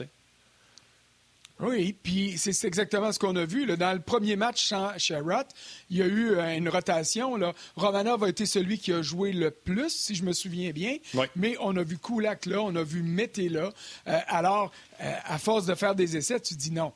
[1.61, 3.65] Oui, puis c'est exactement ce qu'on a vu.
[3.65, 3.75] Là.
[3.75, 5.45] Dans le premier match sans Sherrod,
[5.89, 7.35] il y a eu euh, une rotation.
[7.35, 7.53] Là.
[7.75, 10.95] Romanov a été celui qui a joué le plus, si je me souviens bien.
[11.35, 13.71] Mais on a vu Kulak là, on a vu Mété là.
[14.07, 16.93] Euh, alors, euh, à force de faire des essais, tu dis non.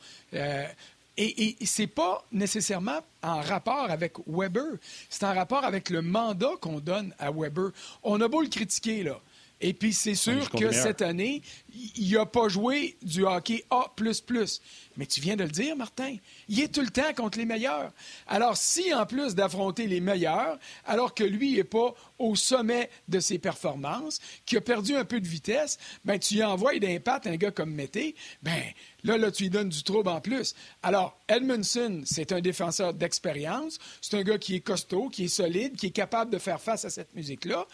[1.18, 4.78] Et, c'est pas nécessairement en rapport avec Weber.
[5.10, 7.72] C'est en rapport avec le mandat qu'on donne à Weber.
[8.04, 9.20] On a beau le critiquer, là.
[9.62, 11.42] Et puis, c'est sûr que cette année,
[11.96, 13.86] il n'a pas joué du hockey A.
[14.98, 16.18] Mais tu viens de le dire, Martin.
[16.50, 17.92] Il est tout le temps contre les meilleurs.
[18.28, 23.20] Alors, si en plus d'affronter les meilleurs, alors que lui n'est pas au sommet de
[23.20, 27.38] ses performances, qui a perdu un peu de vitesse, ben tu y envoies d'impact un
[27.38, 28.62] gars comme Mété, ben
[29.04, 30.56] là, là, tu lui donnes du trouble en plus.
[30.84, 33.80] Alors, Edmondson, c'est un défenseur d'expérience.
[34.02, 36.86] C'est un gars qui est costaud, qui est solide, qui est capable de faire face
[36.86, 37.66] à cette musique-là.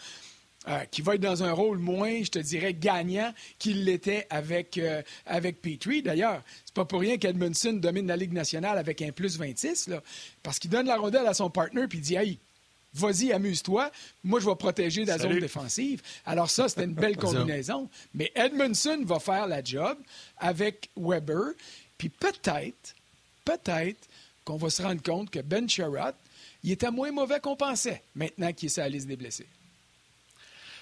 [0.68, 4.76] Euh, qui va être dans un rôle moins, je te dirais, gagnant qu'il l'était avec,
[4.76, 6.02] euh, avec Petrie.
[6.02, 10.02] D'ailleurs, c'est pas pour rien qu'Edmondson domine la Ligue nationale avec un plus 26, là,
[10.42, 12.38] parce qu'il donne la rondelle à son partner puis il dit Hey,
[12.92, 13.90] vas-y, amuse-toi.
[14.22, 16.02] Moi, je vais protéger la zone défensive.
[16.26, 17.88] Alors, ça, c'était une belle combinaison.
[18.12, 19.96] Mais Edmondson va faire la job
[20.36, 21.52] avec Weber.
[21.96, 22.94] Puis peut-être,
[23.46, 24.08] peut-être
[24.44, 26.16] qu'on va se rendre compte que Ben Sherratt,
[26.62, 29.46] il était moins mauvais qu'on pensait maintenant qu'il est sur la liste des blessés.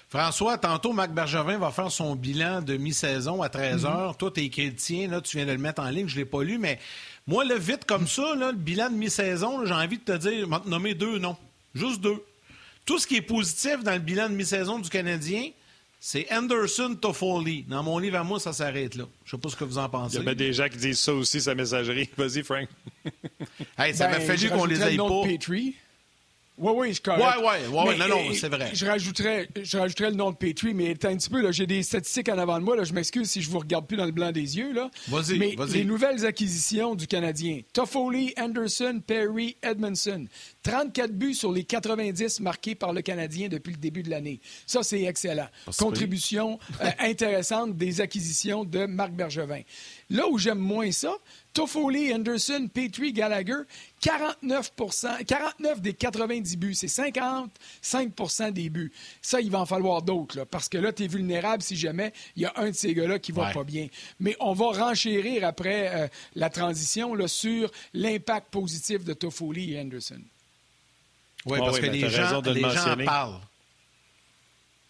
[0.09, 4.07] François, tantôt, Marc Bergevin va faire son bilan de mi-saison à 13 h.
[4.07, 4.15] Mhm.
[4.15, 6.43] Toi, tu es là, tu viens de le mettre en ligne, je ne l'ai pas
[6.43, 6.79] lu, mais
[7.27, 10.67] moi, le vite comme ça, le bilan de mi-saison, j'ai envie de te dire, te
[10.67, 11.37] nommer deux noms.
[11.75, 12.23] Juste deux.
[12.85, 15.51] Tout ce qui est positif dans le bilan de mi-saison du Canadien,
[15.99, 17.65] c'est Anderson Toffoli.
[17.67, 19.03] Dans mon livre à moi, ça s'arrête là.
[19.25, 20.17] Je ne sais pas ce que vous en pensez.
[20.17, 22.09] Il y a des gens qui disent ça aussi, sa messagerie.
[22.17, 22.67] Vas-y, Frank.
[23.93, 25.21] ça m'a ben, fallu qu'on les aille pas.
[26.59, 27.23] Oui, oui, je correct.
[27.23, 28.71] Oui, oui, oui, non, non, c'est vrai.
[28.73, 32.29] Je rajouterais, je rajouterais le nom de Petrie, mais un petit peu, j'ai des statistiques
[32.29, 34.31] en avant de moi, là, je m'excuse si je vous regarde plus dans le blanc
[34.31, 34.73] des yeux.
[35.07, 40.25] Vas-y, Mais vas les nouvelles acquisitions du Canadien, Toffoli, Anderson, Perry, Edmondson,
[40.63, 44.41] 34 buts sur les 90 marqués par le Canadien depuis le début de l'année.
[44.65, 45.47] Ça, c'est excellent.
[45.77, 49.61] Contribution euh, intéressante des acquisitions de Marc Bergevin.
[50.09, 51.15] Là où j'aime moins ça,
[51.53, 53.63] Toffoli, Anderson, Petrie, Gallagher,
[54.01, 54.71] 49
[55.27, 56.75] 49 des 90 buts.
[56.75, 58.91] C'est 55% des buts.
[59.21, 62.43] Ça, il va en falloir d'autres, parce que là, tu es vulnérable si jamais il
[62.43, 63.87] y a un de ces gars-là qui va pas bien.
[64.19, 69.81] Mais on va renchérir après euh, la transition là, sur l'impact positif de Toffoli et
[69.81, 70.21] Anderson.
[71.45, 73.39] Oui, parce que les, gens, les gens en parlent.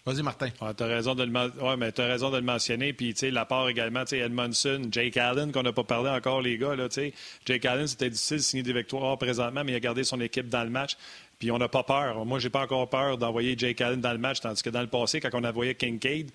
[0.10, 0.50] Vas-y, Martin.
[0.50, 2.94] tu as raison de le, ouais, mais as raison de le mentionner.
[2.94, 6.42] Puis, tu sais, l'apport également, tu sais, Edmondson, Jake Allen, qu'on n'a pas parlé encore,
[6.42, 7.14] les gars, là, tu sais.
[7.46, 10.50] Jake Allen, c'était difficile de signer des victoires présentement, mais il a gardé son équipe
[10.50, 10.98] dans le match.
[11.38, 12.26] Puis, on n'a pas peur.
[12.26, 14.88] Moi, j'ai pas encore peur d'envoyer Jake Allen dans le match, tandis que dans le
[14.88, 16.32] passé, quand on envoyait Kincaid,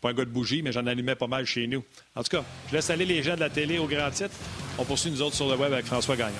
[0.00, 1.82] pas un gars de bougie, mais j'en allumais pas mal chez nous.
[2.14, 4.36] En tout cas, je laisse aller les gens de la télé au grand titre.
[4.78, 6.36] On poursuit nous autres sur le web avec François Gagnon.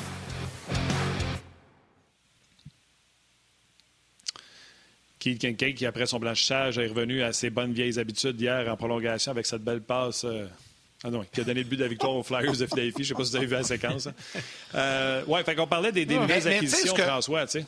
[5.19, 8.77] Keith Kincaid, qui après son blanchissage est revenu à ses bonnes vieilles habitudes hier en
[8.77, 10.25] prolongation avec cette belle passe.
[10.25, 10.47] Euh,
[11.05, 12.93] ah non, qui a donné le but de la victoire aux Flyers de Philadelphie.
[12.99, 14.07] Je ne sais pas si vous avez vu la séquence.
[14.07, 14.15] Hein.
[14.75, 17.67] Euh, oui, fait qu'on parlait des, nouvelles acquisitions, François, tu sais.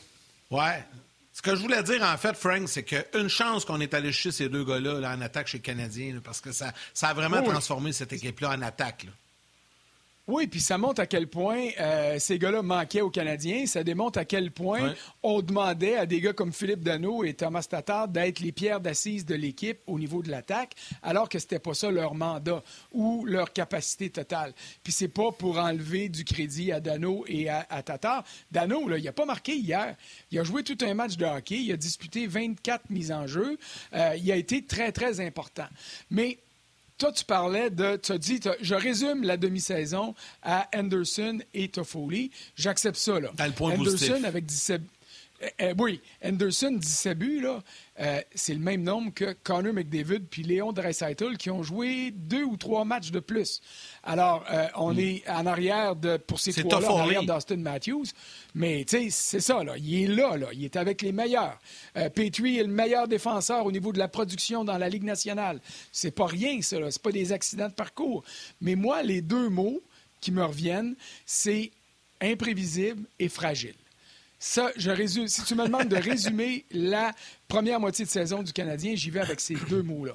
[0.49, 0.83] Ouais.
[1.31, 4.31] Ce que je voulais dire, en fait, Frank, c'est qu'une chance qu'on est allé chercher
[4.31, 7.93] ces deux gars-là en attaque chez les Canadiens, parce que ça, ça a vraiment transformé
[7.93, 9.05] cette équipe-là en attaque.
[10.31, 13.65] Oui, puis ça montre à quel point euh, ces gars-là manquaient aux Canadiens.
[13.65, 17.65] Ça démontre à quel point on demandait à des gars comme Philippe Dano et Thomas
[17.67, 21.73] Tatar d'être les pierres d'assises de l'équipe au niveau de l'attaque, alors que c'était pas
[21.73, 22.61] ça leur mandat
[22.91, 24.53] ou leur capacité totale.
[24.83, 28.23] Puis c'est pas pour enlever du crédit à Dano et à, Tatar.
[28.51, 29.95] Dano, là, il a pas marqué hier.
[30.29, 31.57] Il a joué tout un match de hockey.
[31.57, 33.57] Il a disputé 24 mises en jeu.
[33.95, 35.67] Euh, il a été très, très important.
[36.11, 36.37] Mais
[36.99, 37.95] toi, tu parlais de.
[37.95, 42.29] Tu as dit, je résume la demi-saison à Anderson et Toffoli.
[42.55, 43.31] J'accepte ça, là.
[43.79, 44.81] Anderson avec 17.
[45.41, 47.61] Euh, euh, oui, Anderson, 17 buts, là,
[47.99, 52.43] euh, c'est le même nombre que Connor McDavid puis Léon Dreisaitl qui ont joué deux
[52.43, 53.61] ou trois matchs de plus.
[54.03, 54.99] Alors, on hmm.
[54.99, 58.05] est en arrière de, pour ces trois-là, en arrière d'Austin Matthews.
[58.55, 59.77] Mais, tu sais, c'est ça, là.
[59.77, 60.47] Il est là, là.
[60.53, 61.59] Il est avec les meilleurs.
[62.15, 65.59] Petrie est le meilleur défenseur au niveau de la production dans la Ligue nationale.
[65.91, 66.91] C'est pas rien, ça, là.
[66.91, 68.23] C'est pas des accidents de parcours.
[68.61, 69.81] Mais moi, les deux mots
[70.21, 71.71] qui me reviennent, c'est
[72.21, 73.75] imprévisible et fragile.
[74.39, 75.27] Ça, je résume.
[75.27, 77.13] Si tu me demandes de résumer la
[77.47, 80.13] première moitié de saison du Canadien, j'y vais avec ces deux mots-là.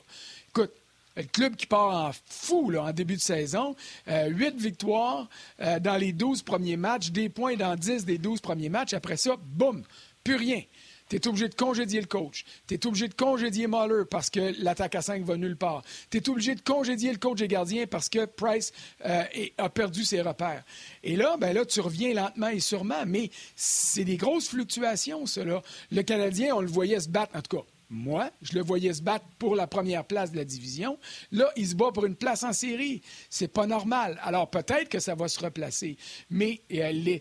[0.49, 0.73] Écoute,
[1.17, 3.77] le club qui part en fou en début de saison.
[4.09, 5.29] Euh, huit victoires
[5.61, 8.95] euh, dans les douze premiers matchs, des points dans dix des douze premiers matchs.
[8.95, 9.85] Après ça, boum,
[10.25, 10.63] plus rien.
[11.09, 12.45] Tu es obligé de congédier le coach.
[12.67, 15.83] Tu es obligé de congédier Muller parce que l'attaque à 5 va nulle part.
[16.11, 18.73] Tu es obligé de congédier le coach et gardien parce que Price
[19.05, 19.25] euh,
[19.59, 20.65] a perdu ses repères.
[21.03, 25.63] Et là, ben là, tu reviens lentement et sûrement, mais c'est des grosses fluctuations, cela.
[25.91, 27.65] Le Canadien, on le voyait se battre, en tout cas
[27.95, 30.99] moi, je le voyais se battre pour la première place de la division.
[31.31, 33.03] Là, il se bat pour une place en série.
[33.31, 34.19] C'est pas normal.
[34.23, 35.97] Alors peut-être que ça va se replacer,
[36.29, 37.19] mais euh,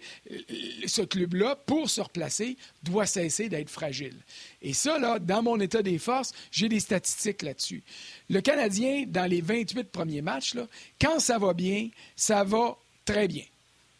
[0.87, 4.17] ce club-là, pour se replacer, doit cesser d'être fragile.
[4.63, 7.83] Et ça, là, dans mon état des forces, j'ai des statistiques là-dessus.
[8.29, 10.55] Le Canadien, dans les 28 premiers matchs,
[10.99, 13.45] quand ça va bien, ça va très bien.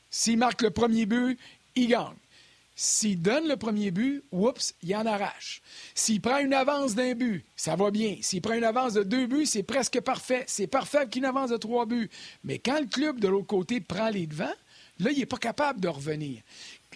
[0.09, 1.37] S'il marque le premier but,
[1.75, 2.15] il gagne.
[2.75, 5.61] S'il donne le premier but, oups, il en arrache.
[5.93, 8.17] S'il prend une avance d'un but, ça va bien.
[8.21, 10.43] S'il prend une avance de deux buts, c'est presque parfait.
[10.47, 12.09] C'est parfait qu'une avance de trois buts.
[12.43, 14.55] Mais quand le club de l'autre côté prend les devants,
[14.99, 16.41] là, il n'est pas capable de revenir.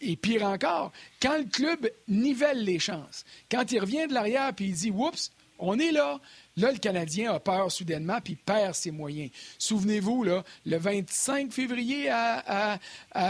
[0.01, 4.63] Et pire encore, quand le club nivelle les chances, quand il revient de l'arrière et
[4.63, 6.19] il dit Oups, on est là,
[6.57, 9.29] Là, le Canadien a peur soudainement puis perd ses moyens.
[9.59, 12.79] Souvenez-vous, là, le 25 février à,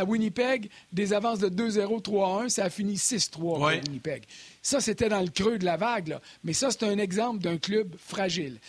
[0.08, 4.24] Winnipeg, des avances de 2-0, 3-1, ça a fini 6-3 à Winnipeg.
[4.62, 7.96] Ça, c'était dans le creux de la vague, mais ça, c'est un exemple d'un club
[8.00, 8.60] fragile.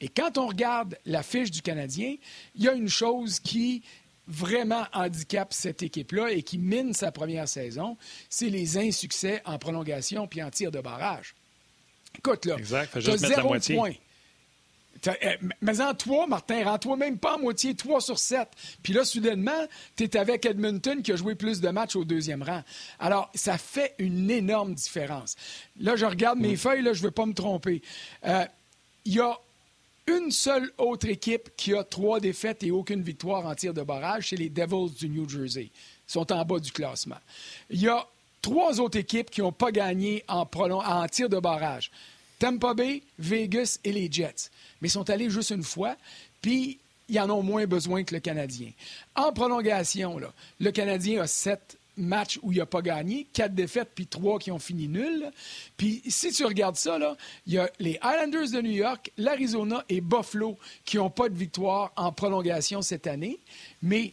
[0.00, 2.16] Et quand on regarde la fiche du Canadien,
[2.54, 3.82] il y a une chose qui
[4.28, 7.96] vraiment handicape cette équipe-là et qui mine sa première saison,
[8.28, 11.34] c'est les insuccès en prolongation puis en tir de barrage.
[12.16, 13.76] Écoute, là, mettre la moitié.
[13.76, 13.92] Point.
[15.06, 18.48] Eh, mais en toi, Martin, rends-toi même pas à moitié 3 sur 7.
[18.82, 22.42] Puis là, soudainement, tu es avec Edmonton qui a joué plus de matchs au deuxième
[22.42, 22.62] rang.
[22.98, 25.36] Alors, ça fait une énorme différence.
[25.78, 27.82] Là, je regarde mes feuilles, là, je ne veux pas me tromper.
[28.26, 28.44] Euh,
[29.04, 29.38] il y a
[30.06, 34.30] une seule autre équipe qui a trois défaites et aucune victoire en tir de barrage,
[34.30, 35.70] c'est les Devils du New Jersey.
[35.70, 37.18] Ils sont en bas du classement.
[37.70, 38.06] Il y a
[38.40, 41.90] trois autres équipes qui n'ont pas gagné en, en tir de barrage.
[42.38, 45.96] Tampa Bay, Vegas et les Jets mais ils sont allés juste une fois,
[46.40, 48.70] puis ils en ont moins besoin que le Canadien.
[49.14, 53.90] En prolongation, là, le Canadien a sept matchs où il n'a pas gagné, quatre défaites,
[53.94, 55.32] puis trois qui ont fini nuls.
[55.76, 56.98] Puis si tu regardes ça,
[57.46, 61.34] il y a les Islanders de New York, l'Arizona et Buffalo qui n'ont pas de
[61.34, 63.38] victoire en prolongation cette année,
[63.82, 64.12] mais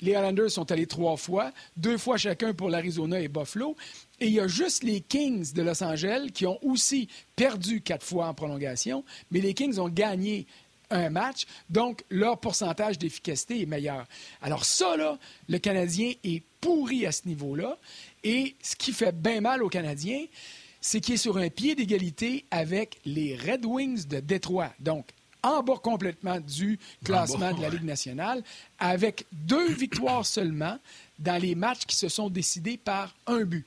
[0.00, 3.76] les Islanders sont allés trois fois, deux fois chacun pour l'Arizona et Buffalo.
[4.22, 8.06] Et il y a juste les Kings de Los Angeles qui ont aussi perdu quatre
[8.06, 10.46] fois en prolongation, mais les Kings ont gagné
[10.90, 14.06] un match, donc leur pourcentage d'efficacité est meilleur.
[14.40, 17.76] Alors ça, là, le Canadien est pourri à ce niveau-là.
[18.22, 20.24] Et ce qui fait bien mal aux Canadiens,
[20.80, 24.72] c'est qu'il est sur un pied d'égalité avec les Red Wings de Détroit.
[24.78, 25.08] Donc,
[25.42, 28.44] en bas complètement du classement de la Ligue nationale,
[28.78, 30.78] avec deux victoires seulement
[31.18, 33.66] dans les matchs qui se sont décidés par un but.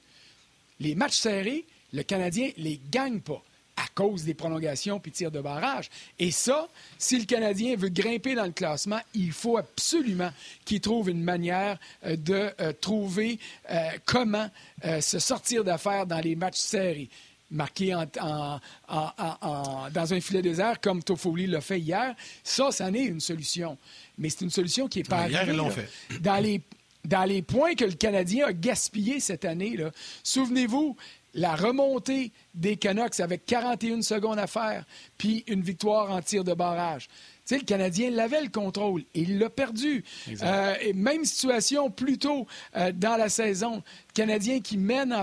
[0.80, 3.42] Les matchs serrés, le Canadien les gagne pas
[3.78, 5.90] à cause des prolongations puis tirs de barrage.
[6.18, 10.32] Et ça, si le Canadien veut grimper dans le classement, il faut absolument
[10.64, 14.50] qu'il trouve une manière euh, de euh, trouver euh, comment
[15.02, 17.10] se sortir d'affaires dans les matchs serrés
[17.52, 18.60] marqué dans
[20.14, 23.78] un filet désert comme Toffoli l'a fait hier, ça, ça n'est une solution.
[24.18, 25.90] Mais c'est une solution qui est pas Hier, ils l'ont fait.
[26.22, 26.62] Dans les,
[27.06, 29.78] dans les points que le Canadien a gaspillés cette année,
[30.24, 30.96] souvenez-vous,
[31.34, 34.86] la remontée des Canucks avec 41 secondes à faire,
[35.18, 37.10] puis une victoire en tir de barrage
[37.46, 40.04] sais, le Canadien l'avait le contrôle et il l'a perdu.
[40.42, 43.84] Euh, même situation plus tôt euh, dans la saison.
[44.14, 45.14] Canadien qui mène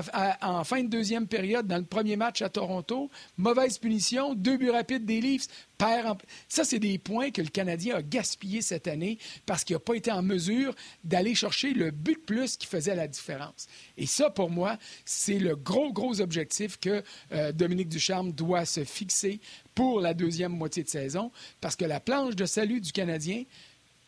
[0.43, 3.11] en, fin de deuxième période dans le premier match à Toronto.
[3.39, 5.49] Mauvaise punition, deux buts rapides des Leafs.
[6.49, 9.95] Ça, c'est des points que le Canadien a gaspillés cette année parce qu'il n'a pas
[9.95, 13.67] été en mesure d'aller chercher le but de plus qui faisait la différence.
[13.97, 18.85] Et ça, pour moi, c'est le gros, gros objectif que euh, Dominique Ducharme doit se
[18.85, 19.41] fixer
[19.75, 21.31] pour la deuxième moitié de saison,
[21.61, 23.45] parce que la planche de salut du Canadien,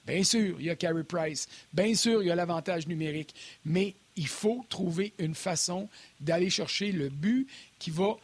[0.07, 3.95] bien sûr, il y a Carey Price, bien sûr, il y a l'avantage numérique, mais
[4.17, 5.89] il faut trouver une façon
[6.21, 7.49] d'aller chercher le but
[7.79, 8.17] qui va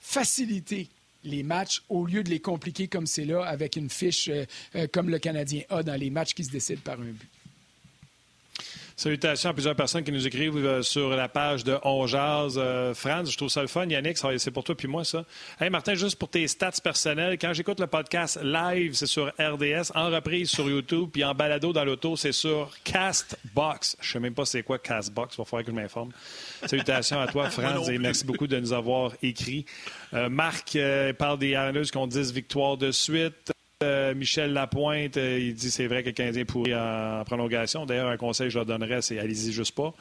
[0.00, 0.88] faciliter
[1.24, 4.88] les matchs au lieu de les compliquer comme c'est là avec une fiche euh, euh,
[4.92, 7.28] comme le Canadien a dans les matchs qui se décident par un but.
[8.96, 12.54] Salutations à plusieurs personnes qui nous écrivent euh, sur la page de On Jazz.
[12.56, 13.86] Euh, Franz, je trouve ça le fun.
[13.86, 15.24] Yannick, c'est pour toi puis moi, ça.
[15.60, 19.92] Hey, Martin, juste pour tes stats personnels, quand j'écoute le podcast live, c'est sur RDS,
[19.94, 23.96] en reprise sur YouTube, puis en balado dans l'auto, c'est sur Castbox.
[24.00, 26.10] Je sais même pas c'est quoi Castbox, il va falloir que je m'informe.
[26.66, 29.64] Salutations à toi, Franz, et merci beaucoup de nous avoir écrit.
[30.14, 30.76] Euh, Marc
[31.18, 33.51] parle des Islanders qui ont 10 victoires de suite.
[33.82, 37.86] Euh, Michel Lapointe, euh, il dit c'est vrai que le Canadien pourrit en, prolongation.
[37.86, 39.92] D'ailleurs, un conseil que je leur donnerais, c'est allez-y juste pas.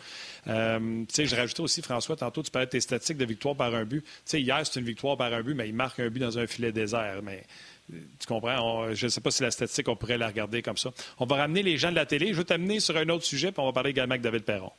[0.47, 3.55] Euh, tu sais, je rajoutais aussi, François, tantôt, tu parlais de tes statistiques de victoire
[3.55, 4.03] par un but.
[4.03, 6.37] Tu sais, hier, c'est une victoire par un but, mais il marque un but dans
[6.37, 7.21] un filet désert.
[7.23, 7.43] Mais
[7.89, 8.93] tu comprends?
[8.93, 10.91] je ne sais pas si la statistique, on pourrait la regarder comme ça.
[11.19, 12.27] On va ramener les gens de la télé.
[12.27, 14.71] Je vais t'amener sur un autre sujet, puis on va parler également avec David Perron.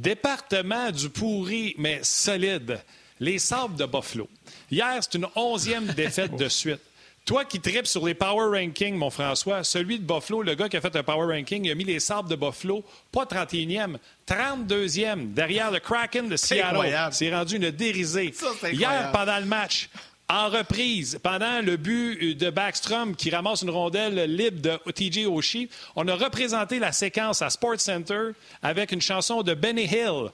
[0.00, 2.80] Département du pourri, mais solide.
[3.18, 4.28] Les sables de Buffalo.
[4.70, 6.80] Hier, c'est une onzième défaite de suite.
[7.24, 10.76] Toi qui tripes sur les power rankings, mon François, celui de Buffalo, le gars qui
[10.76, 15.34] a fait un power ranking, il a mis les sables de Buffalo, pas 31e, 32e,
[15.34, 16.94] derrière le Kraken de Seattle.
[17.10, 18.32] C'est rendu une dérisée.
[18.72, 19.90] Hier, pendant le match,
[20.30, 25.70] en reprise, pendant le but de Backstrom qui ramasse une rondelle libre de TJ Oshie,
[25.96, 30.30] on a représenté la séquence à Sports Center avec une chanson de Benny Hill.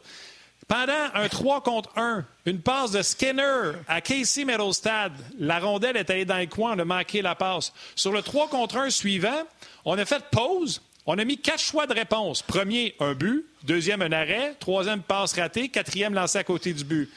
[0.66, 6.10] Pendant un 3 contre 1, une passe de Skinner à Casey Meadowstad, la rondelle est
[6.10, 7.72] allée dans le coin, on a manqué la passe.
[7.94, 9.42] Sur le 3 contre 1 suivant,
[9.84, 12.40] on a fait pause, on a mis quatre choix de réponse.
[12.42, 13.44] Premier, un but.
[13.62, 14.54] Deuxième, un arrêt.
[14.58, 15.68] Troisième, passe ratée.
[15.68, 17.10] Quatrième, lancé à côté du but.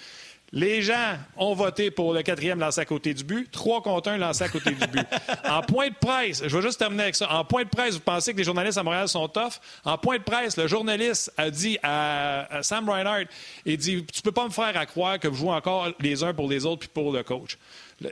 [0.54, 3.52] Les gens ont voté pour le quatrième lancé à côté du but.
[3.52, 5.06] Trois contre un lancé à côté du but.
[5.50, 7.30] En point de presse, je vais juste terminer avec ça.
[7.32, 9.60] En point de presse, vous pensez que les journalistes à Montréal sont tough?
[9.84, 13.28] En point de presse, le journaliste a dit à, Sam Reinhardt,
[13.66, 16.34] il dit, tu peux pas me faire à croire que vous jouez encore les uns
[16.34, 17.58] pour les autres puis pour le coach.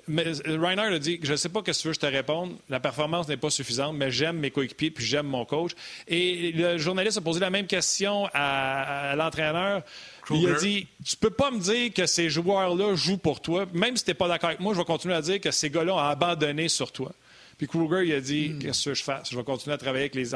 [0.08, 2.56] Mais Reinhardt a dit Je ne sais pas ce que tu veux je te réponde.
[2.70, 5.74] La performance n'est pas suffisante, mais j'aime mes coéquipiers puis j'aime mon coach.
[6.08, 9.84] Et le journaliste a posé la même question à l'entraîneur.
[10.32, 13.66] Il a dit Tu peux pas me dire que ces joueurs-là jouent pour toi.
[13.74, 15.70] Même si tu n'es pas d'accord avec moi, je vais continuer à dire que ces
[15.70, 17.12] gars-là ont abandonné sur toi.
[17.58, 18.60] Puis Kruger, il a dit hmm.
[18.60, 20.32] Qu'est-ce que je fais Je vais continuer à travailler avec les.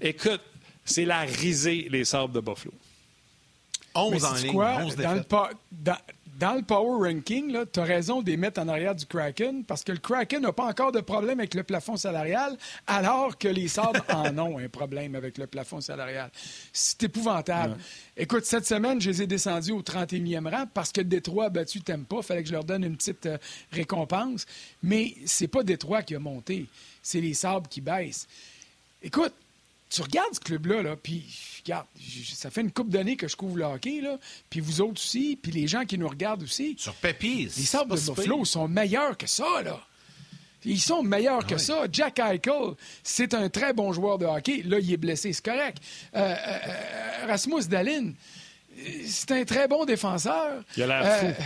[0.00, 0.42] Écoute,
[0.84, 2.72] c'est la risée, les sables de Buffalo.
[3.94, 4.76] 11 en ligne, quoi?
[4.82, 5.24] 11 dans, le
[5.72, 5.96] dans,
[6.40, 9.84] dans le power ranking, tu as raison de les mettre en arrière du Kraken parce
[9.84, 13.68] que le Kraken n'a pas encore de problème avec le plafond salarial, alors que les
[13.68, 16.30] Sabres en ont un problème avec le plafond salarial.
[16.72, 17.76] C'est épouvantable.
[18.16, 21.82] Écoute, cette semaine, je les ai descendus au 31e rang parce que Détroit a battu
[21.82, 22.16] Tempa.
[22.16, 23.36] Il fallait que je leur donne une petite euh,
[23.70, 24.46] récompense.
[24.82, 26.66] Mais c'est pas Détroit qui a monté,
[27.02, 28.26] c'est les Sabres qui baissent.
[29.02, 29.34] Écoute,
[29.90, 31.24] tu regardes ce club-là, là, puis
[31.64, 31.86] regarde,
[32.24, 35.36] ça fait une couple d'années que je couvre le hockey, là, puis vous autres aussi,
[35.40, 36.76] puis les gens qui nous regardent aussi.
[36.78, 37.50] Sur Pépis.
[37.56, 39.80] Les Sabres de Buffalo sont meilleurs que ça, là.
[40.64, 41.84] Ils sont meilleurs que ah ça.
[41.90, 44.62] Jack Eichel, c'est un très bon joueur de hockey.
[44.64, 45.78] Là, il est blessé, c'est correct.
[46.14, 48.12] Euh, euh, euh, Rasmus Dalin,
[49.06, 50.62] c'est un très bon défenseur.
[50.76, 51.42] Il a l'air fou.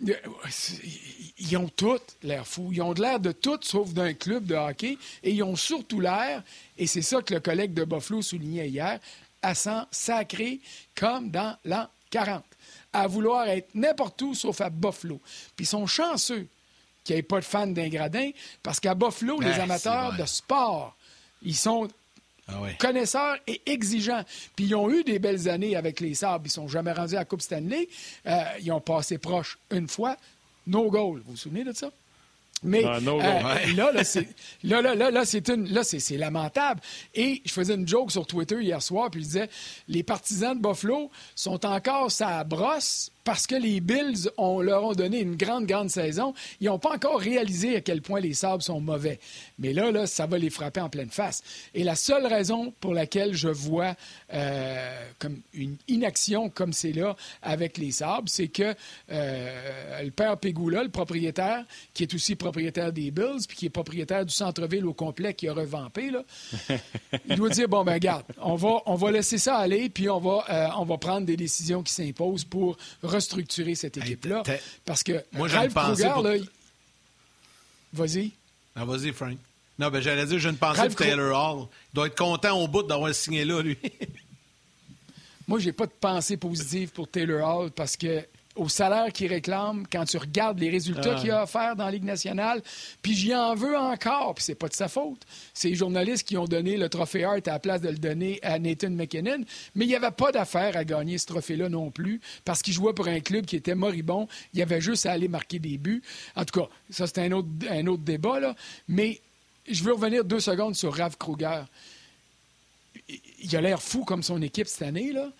[0.00, 2.70] Ils ont tous l'air fou.
[2.72, 4.98] Ils ont de l'air de tout sauf d'un club de hockey.
[5.22, 6.42] Et ils ont surtout l'air,
[6.76, 9.00] et c'est ça que le collègue de Buffalo soulignait hier,
[9.42, 10.60] à s'en sacré
[10.94, 12.42] comme dans l'an 40.
[12.92, 15.20] À vouloir être n'importe où sauf à Buffalo.
[15.56, 16.48] Puis ils sont chanceux
[17.04, 18.30] qu'il n'y ait pas de fans d'ingradin
[18.62, 20.96] parce qu'à Buffalo, les amateurs de sport,
[21.42, 21.88] ils sont
[22.48, 24.22] ah connaisseurs et exigeants.
[24.56, 26.44] Puis ils ont eu des belles années avec les Sabres.
[26.46, 27.88] Ils sont jamais rendus à la Coupe Stanley.
[28.26, 30.16] Euh, ils ont passé proche une fois.
[30.66, 31.20] No goal.
[31.24, 31.90] Vous vous souvenez de ça?
[32.62, 32.98] Mais euh,
[33.76, 34.26] là, là, c'est,
[34.64, 36.80] là, là, là, c'est une, là, c'est, lamentable.
[37.14, 39.50] Et je faisais une joke sur Twitter hier soir, puis je disais,
[39.86, 44.94] les partisans de Buffalo sont encore sa brosse parce que les Bills on, leur ont
[44.94, 46.32] donné une grande, grande saison.
[46.62, 49.20] Ils n'ont pas encore réalisé à quel point les Sabres sont mauvais.
[49.58, 51.42] Mais là, là, ça va les frapper en pleine face.
[51.74, 53.94] Et la seule raison pour laquelle je vois
[54.32, 58.74] euh, comme une inaction comme c'est là avec les Sabres, c'est que
[59.12, 63.70] euh, le père Pegula, le propriétaire, qui est aussi propriétaire des Bills, puis qui est
[63.70, 66.24] propriétaire du centre-ville au complet qui a revampé, là,
[67.28, 70.18] il doit dire, bon, ben regarde, on va, on va laisser ça aller, puis on
[70.18, 72.78] va, euh, on va prendre des décisions qui s'imposent pour
[73.18, 74.42] restructurer cette équipe-là.
[74.84, 76.22] Parce que Moi, Ralph Kruger, pour...
[76.22, 76.36] là,
[77.92, 78.32] vas-y.
[78.74, 79.36] Ah, vas-y, Frank.
[79.78, 81.68] Non, ben j'allais dire, j'ai une pensée pour Taylor Hall.
[81.92, 83.78] Il doit être content au bout d'avoir signé là, lui.
[85.46, 88.24] Moi, j'ai pas de pensée positive pour Taylor Hall parce que
[88.58, 92.04] au salaire qu'il réclame, quand tu regardes les résultats qu'il a offert dans la Ligue
[92.04, 92.62] nationale,
[93.00, 95.22] puis j'y en veux encore, puis c'est pas de sa faute.
[95.54, 98.38] C'est les journalistes qui ont donné le trophée Hart à la place de le donner
[98.42, 99.44] à Nathan McKinnon,
[99.74, 102.92] mais il n'y avait pas d'affaire à gagner ce trophée-là non plus, parce qu'il jouait
[102.92, 106.02] pour un club qui était moribond, il y avait juste à aller marquer des buts.
[106.34, 108.54] En tout cas, ça c'est un autre, un autre débat, là.
[108.88, 109.20] mais
[109.70, 111.62] je veux revenir deux secondes sur Rav Kruger.
[113.40, 115.30] Il a l'air fou comme son équipe cette année, là.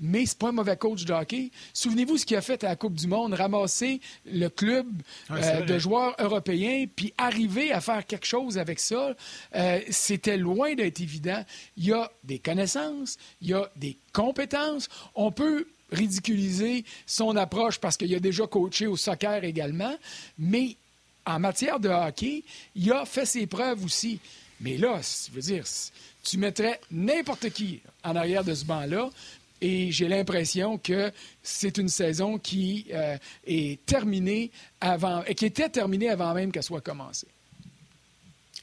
[0.00, 1.50] Mais c'est pas un mauvais coach de hockey.
[1.72, 4.86] Souvenez-vous ce qu'il a fait à la Coupe du Monde, ramasser le club
[5.30, 9.14] euh, de joueurs européens, puis arriver à faire quelque chose avec ça,
[9.54, 11.44] euh, c'était loin d'être évident.
[11.76, 14.88] Il y a des connaissances, il y a des compétences.
[15.14, 19.94] On peut ridiculiser son approche parce qu'il a déjà coaché au soccer également,
[20.38, 20.76] mais
[21.26, 22.42] en matière de hockey,
[22.74, 24.18] il a fait ses preuves aussi.
[24.60, 25.64] Mais là, je veux dire,
[26.22, 29.10] tu mettrais n'importe qui en arrière de ce banc-là,
[29.64, 31.10] et j'ai l'impression que
[31.42, 36.62] c'est une saison qui euh, est terminée avant, et qui était terminée avant même qu'elle
[36.62, 37.28] soit commencée.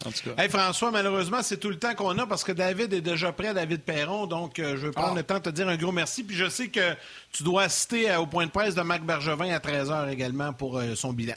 [0.06, 0.43] En tout cas.
[0.43, 3.52] Hey François, malheureusement, c'est tout le temps qu'on a parce que David est déjà prêt,
[3.52, 4.28] David Perron.
[4.28, 5.18] Donc, euh, je veux prendre ah.
[5.18, 6.24] le temps de te dire un gros merci.
[6.24, 6.95] Puis je sais que
[7.32, 10.93] tu dois assister au point de presse de Marc Bergevin à 13h également pour euh,
[10.93, 11.36] son bilan.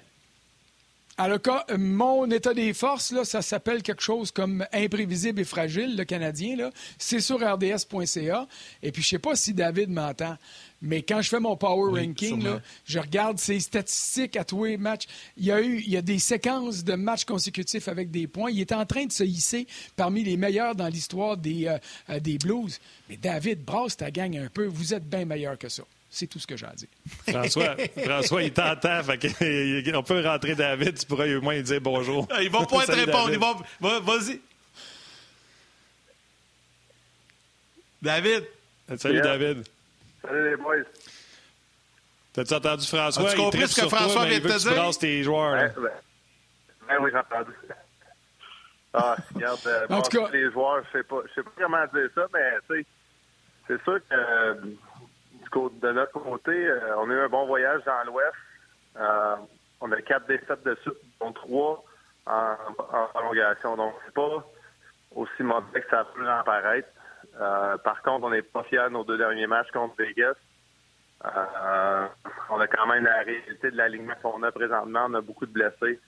[1.17, 1.39] Alors,
[1.79, 6.71] mon état des forces, là, ça s'appelle quelque chose comme imprévisible et fragile, le Canadien.
[6.99, 8.49] C'est sur rds.ca.
[8.83, 10.37] Et puis, je sais pas si David m'entend,
[10.83, 12.45] mais quand je fais mon power ranking,
[12.85, 15.07] je regarde ses statistiques à tous les matchs.
[15.37, 18.51] Il y a eu il y a des séquences de matchs consécutifs avec des points.
[18.51, 21.79] Il est en train de se hisser parmi les meilleurs dans l'histoire des, euh,
[22.11, 22.81] euh, des Blues.
[23.09, 24.67] Mais David, brasse ta gang un peu.
[24.67, 25.85] Vous êtes bien meilleur que ça.
[26.15, 26.89] C'est tout ce que j'ai à dire.
[27.29, 29.01] François, François il t'entend.
[29.01, 32.29] on peut rentrer David, tu pourrais au moins lui dire bonjour.
[32.31, 33.37] Ah, il va pas te répondre.
[33.81, 33.99] Va...
[33.99, 34.41] Vas-y.
[38.01, 38.45] David?
[38.97, 39.65] Salut, David.
[40.23, 40.85] Salut, les boys.
[42.33, 43.29] T'as-tu entendu François?
[43.29, 44.91] As-tu compris ce que François toi, vient de te dire?
[44.91, 45.53] Tu tes joueurs.
[45.53, 45.91] Ben, ben,
[46.87, 47.57] ben, oui, j'ai entendu.
[48.93, 50.31] Ah, regarde, euh, en tout cas...
[50.31, 52.87] les joueurs, je sais pas, je sais pas comment dire ça, mais tu sais,
[53.67, 54.77] c'est sûr que
[55.55, 58.35] de notre côté, euh, on a eu un bon voyage dans l'Ouest.
[58.97, 59.37] Euh,
[59.81, 61.85] on a quatre défaites de suite, dont trois
[62.27, 62.57] en,
[63.13, 63.77] prolongation.
[63.77, 64.45] Donc, c'est pas
[65.15, 66.89] aussi mauvais que ça peut en paraître.
[67.41, 70.35] Euh, par contre, on n'est pas fiers de nos deux derniers matchs contre Vegas.
[71.23, 75.07] on a quand même la réalité de l'alignement qu'on a présentement.
[75.09, 76.01] On a beaucoup de blessés.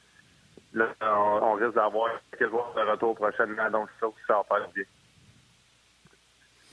[0.72, 3.70] Là, on, risque d'avoir quelques jours de retour prochainement.
[3.70, 4.84] Donc, ça ça va faire bien.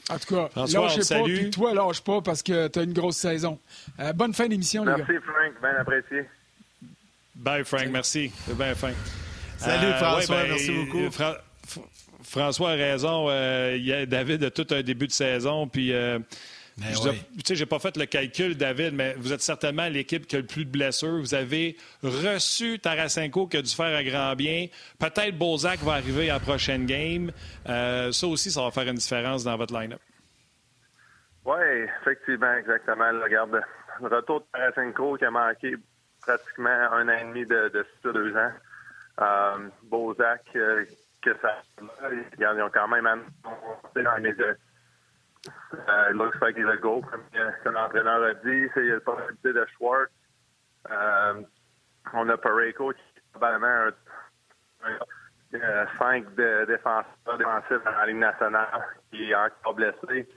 [0.10, 3.18] En tout cas, lâchez pas, puis toi, lâche pas parce que tu as une grosse
[3.18, 3.60] saison.
[4.00, 4.98] Euh, bonne fin d'émission, les gars.
[4.98, 5.54] Merci, Frank.
[5.62, 6.30] Bien apprécié.
[7.36, 7.88] Bye, Frank.
[7.90, 8.32] Merci.
[8.46, 8.92] C'est bien fin.
[9.58, 10.44] Salut, euh, François.
[10.44, 11.10] Ben, merci beaucoup.
[12.24, 13.28] François a raison.
[13.30, 15.94] Euh, David a tout un début de saison, puis
[16.78, 20.40] je sais, j'ai pas fait le calcul, David, mais vous êtes certainement l'équipe qui a
[20.40, 21.20] le plus de blessures.
[21.20, 24.68] Vous avez reçu Tarasenko qui a dû faire un grand bien.
[25.00, 27.32] Peut-être Bozak va arriver à la prochaine game.
[27.70, 30.02] Euh, ça aussi, ça va faire une différence dans votre line-up.
[31.46, 31.62] Oui,
[32.02, 33.10] effectivement, exactement.
[33.24, 33.62] Regarde,
[34.02, 35.76] le retour de Tarasenko qui a manqué
[36.22, 38.52] pratiquement un an et demi de, de deux ans.
[39.22, 40.86] Euh, Bozak, euh,
[41.22, 41.62] que ça.
[42.40, 43.08] Ils ont quand même
[43.96, 44.34] dans les
[45.46, 47.24] Uh, looks like he's a go, comme,
[47.64, 48.70] comme l'entraîneur a dit.
[48.76, 50.12] A la possibilité de Schwartz.
[50.90, 51.42] Euh,
[52.14, 53.92] on a Pareko qui est probablement
[54.84, 58.68] un, cinq de, défenseurs défensifs dans la Ligue nationale
[59.12, 60.28] qui est encore blessé.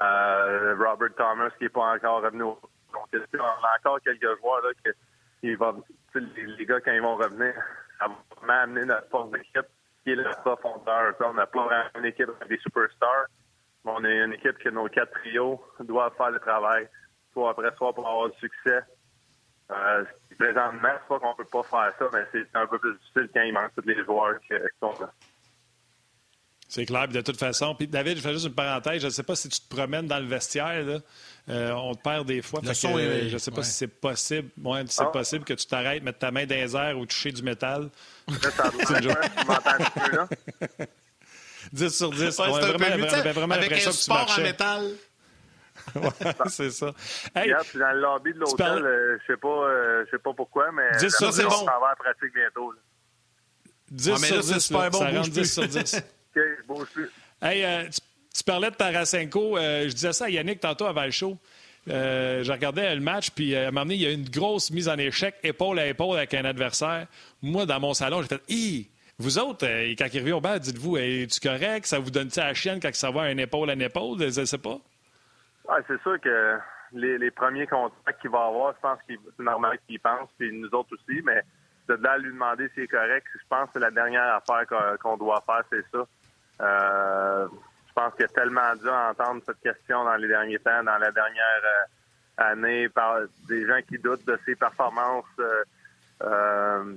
[0.00, 2.42] Euh, Robert Thomas qui n'est pas encore revenu.
[2.42, 2.58] Au...
[2.92, 4.90] Donc, on a encore quelques joueurs là, que
[5.42, 7.54] les, gars, quand ils vont revenir,
[7.98, 9.66] ça va vraiment amener notre force d'équipe
[10.02, 11.14] qui est la profondeur.
[11.20, 13.26] On n'a pas vraiment une équipe avec des superstars
[13.84, 16.88] on est une équipe que nos quatre trios doivent faire le travail,
[17.32, 18.80] soit après soit pour avoir du succès.
[19.70, 20.04] Euh,
[20.38, 23.42] présentement, c'est pas qu'on peut pas faire ça, mais c'est un peu plus difficile quand
[23.42, 25.10] il manque tous les joueurs qui, sont là.
[26.68, 27.08] C'est clair.
[27.08, 29.00] de toute façon, puis David, je fais juste une parenthèse.
[29.02, 30.84] Je ne sais pas si tu te promènes dans le vestiaire.
[30.84, 30.98] Là.
[31.48, 32.60] Euh, on te perd des fois.
[32.62, 32.68] je
[33.32, 34.50] ne sais pas si c'est possible.
[34.62, 35.06] Ouais, c'est ah.
[35.06, 37.90] possible que tu t'arrêtes, mettre ta main dans les airs ou toucher du métal.
[38.40, 39.08] Ça, tu
[39.46, 40.28] m'entends un peu, là?
[41.72, 42.18] 10 sur 10.
[42.38, 44.90] Ouais, ouais, vraiment, vraiment, vraiment avec un sport en métal.
[45.94, 46.10] ouais,
[46.48, 46.92] c'est ça.
[47.34, 48.56] Hey, Regarde, je suis dans le lobby de l'hôtel.
[48.56, 48.86] Parles...
[48.86, 51.40] Euh, je sais pas, euh, sais pas pourquoi, mais 10 sur 10.
[51.44, 52.72] On va avoir la pratique bientôt.
[52.72, 52.78] Là.
[53.90, 55.96] 10 ah, sur 10, super bon, ça rentre 10 sur 10.
[56.36, 57.10] OK, je bouge plus.
[57.42, 58.00] Hey, euh, tu,
[58.34, 59.58] tu, parlais de Tarasenko.
[59.58, 61.38] Euh, je disais ça à Yannick tantôt avant le show.
[61.88, 64.70] Euh, je regardais le match, puis à un moment donné, il y a une grosse
[64.70, 67.06] mise en échec, épaule à épaule avec un adversaire.
[67.42, 68.88] Moi, dans mon salon, j'ai fait Hi!
[69.20, 71.84] Vous autres, euh, quand il revient au bas, dites-vous, es-tu correct?
[71.84, 74.18] Ça vous donne-tu à la chienne quand ça va un épaule à une épaule?
[74.18, 74.78] Je sais pas.
[75.68, 76.56] Ouais, c'est sûr que
[76.92, 80.68] les, premiers contacts qu'il va avoir, je pense que c'est normal qu'il pense, puis nous
[80.68, 81.42] autres aussi, mais
[81.86, 85.18] de là à lui demander s'il est correct, je pense que la dernière affaire qu'on
[85.18, 86.06] doit faire, c'est ça.
[86.62, 87.48] Euh,
[87.88, 91.12] je pense qu'il a tellement dû entendre cette question dans les derniers temps, dans la
[91.12, 95.26] dernière euh, année, par des gens qui doutent de ses performances.
[96.22, 96.94] Euh,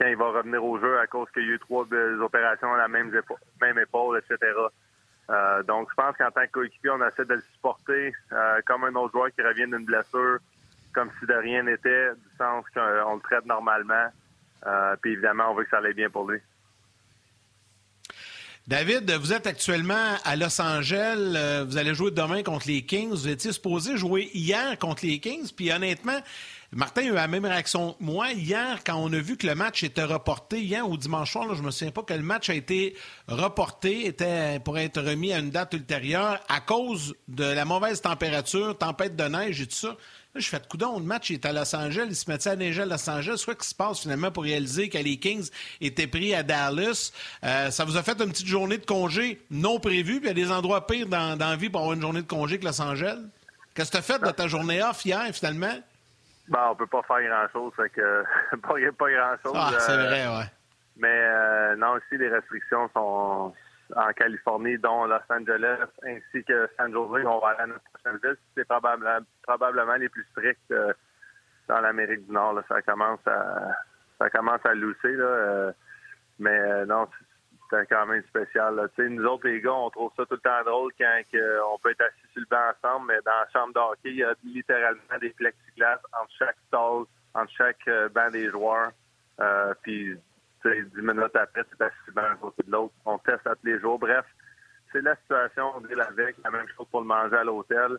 [0.00, 1.86] quand il va revenir au jeu à cause qu'il y a eu trois
[2.20, 4.52] opérations à la même épaule, même épaule etc.
[5.68, 8.12] donc, je pense qu'en tant que coéquipier, on essaie de le supporter
[8.66, 10.38] comme un autre joueur qui revient d'une blessure,
[10.92, 14.08] comme si de rien n'était, du sens qu'on le traite normalement.
[15.02, 16.40] puis évidemment, on veut que ça aille bien pour lui.
[18.70, 21.34] David, vous êtes actuellement à Los Angeles.
[21.34, 23.10] Euh, vous allez jouer demain contre les Kings.
[23.10, 25.50] Vous étiez supposé jouer hier contre les Kings.
[25.56, 26.20] Puis honnêtement,
[26.72, 28.30] Martin a eu la même réaction que moi.
[28.30, 31.56] Hier, quand on a vu que le match était reporté, hier ou dimanche soir, je
[31.56, 32.94] je me souviens pas que le match a été
[33.26, 38.78] reporté, était pour être remis à une date ultérieure à cause de la mauvaise température,
[38.78, 39.88] tempête de neige et tout ça.
[39.88, 42.56] Là, je fais de coudon, le match est à Los Angeles, il se mettait à
[42.56, 43.38] neiger à Los Angeles.
[43.38, 45.50] Soit qu'il se passe finalement pour réaliser que les Kings
[45.80, 47.10] étaient pris à Dallas.
[47.42, 50.40] Euh, ça vous a fait une petite journée de congé non prévue, puis il y
[50.40, 52.64] a des endroits pires dans, dans la vie pour avoir une journée de congé que
[52.64, 53.18] Los Angeles?
[53.74, 55.74] Qu'est-ce que tu as fait de ta journée off hier, finalement?
[56.50, 58.24] Ben, on peut pas faire grand-chose, fait que
[58.56, 59.52] pas, pas grand-chose.
[59.54, 60.46] Ah, c'est euh, vrai, ouais.
[60.96, 63.54] Mais euh, non, aussi, les restrictions sont
[63.96, 67.24] en Californie, dont Los Angeles, ainsi que San Jose.
[67.24, 68.36] On va aller à notre prochaine ville.
[68.56, 70.92] C'est probablement, probablement les plus stricts euh,
[71.68, 72.60] dans l'Amérique du Nord.
[72.68, 73.70] Ça commence à
[74.18, 75.14] ça commence à lousser.
[75.14, 75.72] Là, euh,
[76.38, 77.08] mais non,
[77.70, 78.88] c'est quand même spécial.
[78.98, 81.22] Nous autres, les gars, on trouve ça tout le temps drôle quand
[81.72, 84.24] on peut être assis sur le banc ensemble, mais dans la chambre d'hockey, il y
[84.24, 87.04] a littéralement des plexiglas entre chaque stall,
[87.34, 88.90] entre chaque banc des joueurs.
[89.82, 90.16] puis
[90.64, 92.94] dix minutes après, c'est assis un côté de l'autre.
[93.06, 93.98] On teste à tous les jours.
[93.98, 94.24] Bref,
[94.92, 97.98] c'est la situation, on la avec, la même chose pour le manger à l'hôtel.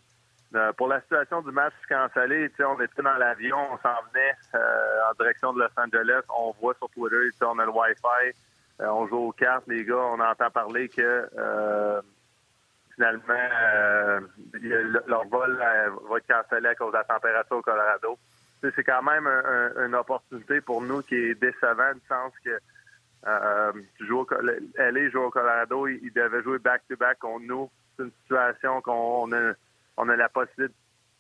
[0.53, 5.09] Euh, pour la situation du match cancellé, on était dans l'avion, on s'en venait euh,
[5.09, 6.24] en direction de Los Angeles.
[6.30, 8.32] On voit sur Twitter, on a le Wi-Fi, euh,
[8.80, 9.97] on joue aux cartes, les gars.
[9.97, 11.30] On entend parler que
[12.95, 13.49] finalement
[15.07, 18.17] leur vol va être cancellé à cause de la température au Colorado
[18.76, 19.28] c'est quand même
[19.86, 22.59] une opportunité pour nous qui est décevant, du sens que
[23.28, 24.28] euh, joue
[25.11, 27.69] joue au Colorado, il, devait jouer back-to-back contre nous.
[27.95, 29.53] C'est une situation qu'on a,
[29.97, 30.76] a la possibilité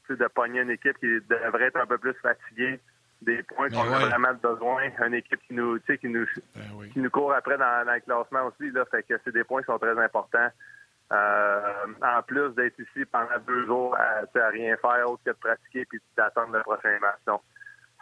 [0.09, 2.79] de pogner une équipe qui devrait être un peu plus fatiguée
[3.21, 4.83] des points qu'on a vraiment besoin.
[5.05, 8.71] Une équipe qui nous, qui nous, ben qui nous court après dans, le classement aussi.
[8.71, 10.49] Là, fait que c'est des points qui sont très importants.
[11.11, 15.35] Euh, en plus d'être ici pendant deux jours à, à, rien faire autre que de
[15.35, 17.19] pratiquer puis d'attendre le prochain match.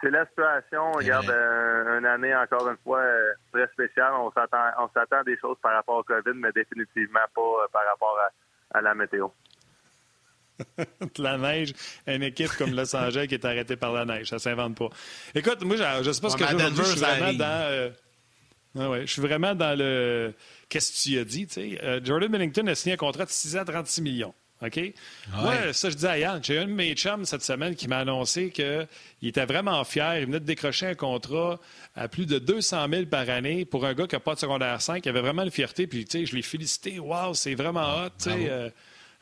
[0.00, 0.90] c'est la situation.
[0.90, 4.12] On regarde euh, une année encore une fois euh, très spéciale.
[4.14, 7.82] On s'attend, on s'attend à des choses par rapport au COVID, mais définitivement pas par
[7.84, 8.16] rapport
[8.72, 9.26] à, la météo.
[11.18, 11.72] la neige,
[12.06, 14.90] une équipe comme Los Angeles qui est arrêtée par la neige, ça s'invente pas.
[15.34, 16.74] Écoute, moi, je, ne sais pas ce que je veux.
[16.76, 17.92] Je suis vraiment dans.
[18.78, 20.32] Ah ouais, je suis vraiment dans le.
[20.68, 21.48] Qu'est-ce que tu as dit?
[21.82, 24.34] Euh, Jordan Bennington a signé un contrat de 6 ans, 36 millions.
[24.62, 24.78] OK?
[25.40, 27.98] Moi, ça, je dis à Yann, j'ai un de mes chums cette semaine qui m'a
[27.98, 28.86] annoncé qu'il
[29.22, 30.18] était vraiment fier.
[30.18, 31.58] Il venait de décrocher un contrat
[31.96, 34.80] à plus de 200 000 par année pour un gars qui n'a pas de secondaire
[34.80, 35.04] 5.
[35.04, 35.86] Il avait vraiment une fierté.
[35.86, 36.98] Puis, tu sais, je l'ai félicité.
[36.98, 38.10] Waouh, c'est vraiment hot.
[38.18, 38.68] Tu sais, euh,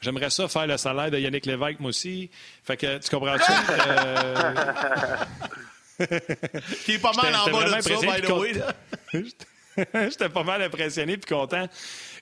[0.01, 2.31] J'aimerais ça faire le salaire de Yannick Lévesque, moi aussi.
[2.63, 3.53] Fait que, tu comprends ça?
[6.01, 6.07] euh...
[6.85, 8.53] qui est pas mal en bas de ça, by the way.
[10.11, 11.67] J'étais pas mal impressionné puis content.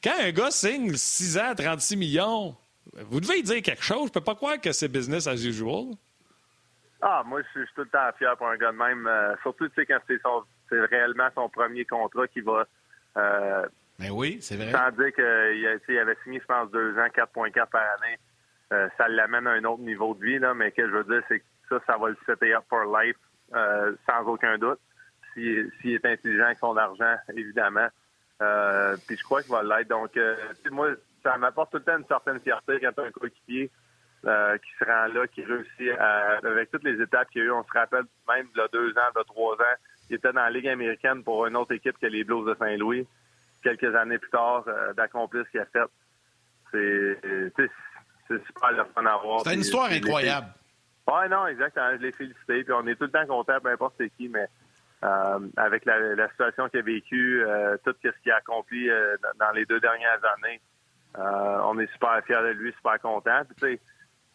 [0.02, 2.56] Quand un gars signe 6 ans, 36 millions,
[2.94, 4.08] vous devez dire quelque chose.
[4.08, 5.94] Je peux pas croire que c'est business as usual.
[7.02, 9.06] Ah, moi, je suis tout le temps fier pour un gars de même.
[9.06, 9.98] Euh, surtout, tu sais, quand
[10.68, 12.66] c'est réellement son premier contrat qui va.
[13.16, 13.66] Euh,
[13.98, 14.72] Mais ben oui, c'est vrai.
[14.72, 18.18] Sans dire qu'il avait signé, je pense, deux ans, 4,4 par année.
[18.72, 21.22] Euh, ça l'amène à un autre niveau de vie, là, mais que je veux dire,
[21.28, 23.16] c'est que ça, ça va le setter up for life,
[24.06, 24.80] sans aucun doute
[25.36, 27.88] s'il est intelligent avec son argent, évidemment.
[28.42, 29.88] Euh, puis je crois qu'il va l'être.
[29.88, 30.36] Donc, euh,
[30.70, 30.90] moi,
[31.22, 33.70] ça m'apporte tout le temps une certaine fierté quand un coéquipier
[34.26, 37.52] euh, qui se rend là, qui réussit avec toutes les étapes qu'il y a eu.
[37.52, 39.76] On se rappelle même de deux ans, de trois ans,
[40.08, 43.06] il était dans la Ligue américaine pour une autre équipe que les Blues de Saint-Louis.
[43.66, 44.64] Quelques années plus tard,
[44.96, 45.80] d'accomplir ce qu'il a fait.
[48.28, 49.40] C'est super le fun à voir.
[49.44, 50.48] C'est une histoire incroyable.
[51.08, 51.90] Oui, non, exactement.
[51.96, 52.62] Je l'ai félicité.
[52.64, 54.46] Puis on est tout le temps content, peu importe c'est qui, mais
[55.04, 59.50] euh, avec la, situation qu'il a vécue, euh, tout ce qu'il a accompli euh, dans
[59.52, 60.60] les deux dernières années.
[61.16, 63.42] on est super fiers de lui, super content.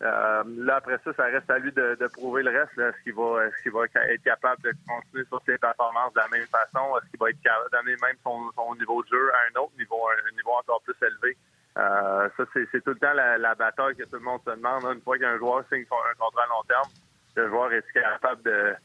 [0.01, 2.77] Là, après ça, ça reste à lui de, prouver le reste.
[2.77, 6.27] Est-ce qu'il va, est qu'il va être capable de continuer sur ses performances de la
[6.29, 6.97] même façon?
[6.97, 10.07] Est-ce qu'il va être capable d'amener même son, niveau de jeu à un autre niveau,
[10.09, 11.37] un niveau encore plus élevé?
[11.75, 14.83] ça, c'est tout le temps la, bataille que tout le monde se demande.
[14.95, 16.89] Une fois qu'un joueur signe un contrat à long terme,
[17.35, 18.75] le joueur est capable de,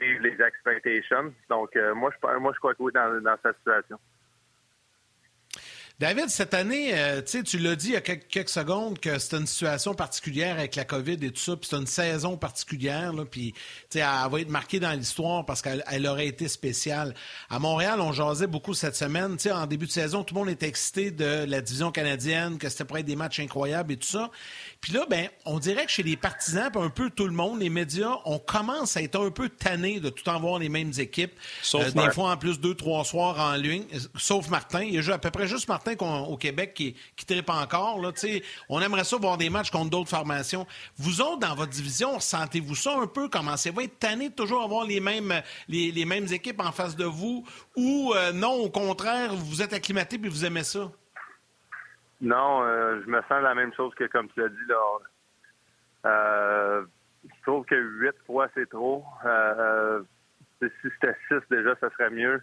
[0.00, 1.32] vivre les expectations?
[1.48, 3.98] Donc, euh, moi, je, moi, je crois que oui, dans, dans cette situation.
[6.00, 9.46] David, cette année, euh, tu l'as dit il y a quelques, secondes que c'était une
[9.46, 13.54] situation particulière avec la COVID et tout ça, puis c'est une saison particulière, puis
[13.94, 17.14] elle va être marquée dans l'histoire parce qu'elle aurait été spéciale.
[17.50, 19.36] À Montréal, on jasait beaucoup cette semaine.
[19.52, 22.84] En début de saison, tout le monde était excité de la division canadienne, que c'était
[22.84, 24.30] pour être des matchs incroyables et tout ça.
[24.82, 27.60] Puis là, ben, on dirait que chez les partisans, puis un peu tout le monde,
[27.60, 30.90] les médias, on commence à être un peu tanné de tout en voir les mêmes
[30.98, 31.32] équipes.
[31.62, 33.84] Sauf euh, des fois, en plus, deux, trois soirs en ligne.
[34.16, 34.82] Sauf Martin.
[34.82, 35.94] Il y a à peu près juste Martin
[36.26, 38.00] au Québec qui, qui tripe encore.
[38.00, 38.10] Là,
[38.68, 40.66] on aimerait ça voir des matchs contre d'autres formations.
[40.98, 43.28] Vous autres, dans votre division, sentez-vous ça un peu?
[43.28, 47.04] Commencez-vous à être tanné de toujours avoir les mêmes, les, mêmes équipes en face de
[47.04, 47.46] vous?
[47.76, 50.90] Ou euh, non, au contraire, vous êtes acclimaté et vous aimez ça?
[52.22, 54.66] Non, euh, je me sens la même chose que comme tu l'as dit.
[54.68, 54.76] Là.
[56.06, 56.84] Euh,
[57.24, 59.04] je trouve que huit fois, c'est trop.
[59.26, 60.02] Euh,
[60.60, 62.40] si c'était six, déjà, ça serait mieux.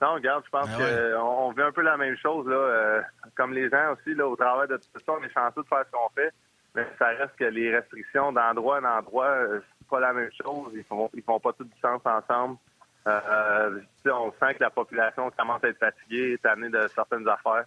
[0.00, 2.46] Non, regarde, je pense ben qu'on vit un peu la même chose.
[2.46, 3.02] là.
[3.34, 5.84] comme les gens aussi, là, au travail de tout ça, on est chanceux de faire
[5.86, 6.32] ce qu'on fait.
[6.76, 9.34] Mais ça reste que les restrictions d'endroit en endroit,
[9.78, 10.70] c'est pas la même chose.
[10.74, 12.58] Ils font, ils font pas tout du sens ensemble.
[13.06, 17.64] on sent que la population commence à être fatiguée, est amenée de certaines affaires.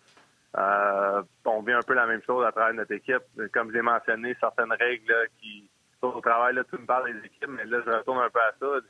[0.58, 3.24] Euh, on vit un peu la même chose à travers notre équipe.
[3.54, 5.70] Comme j'ai mentionné, certaines règles qui
[6.02, 8.40] sont au travail, là, tu me parles des équipes, mais là, je retourne un peu
[8.40, 8.86] à ça.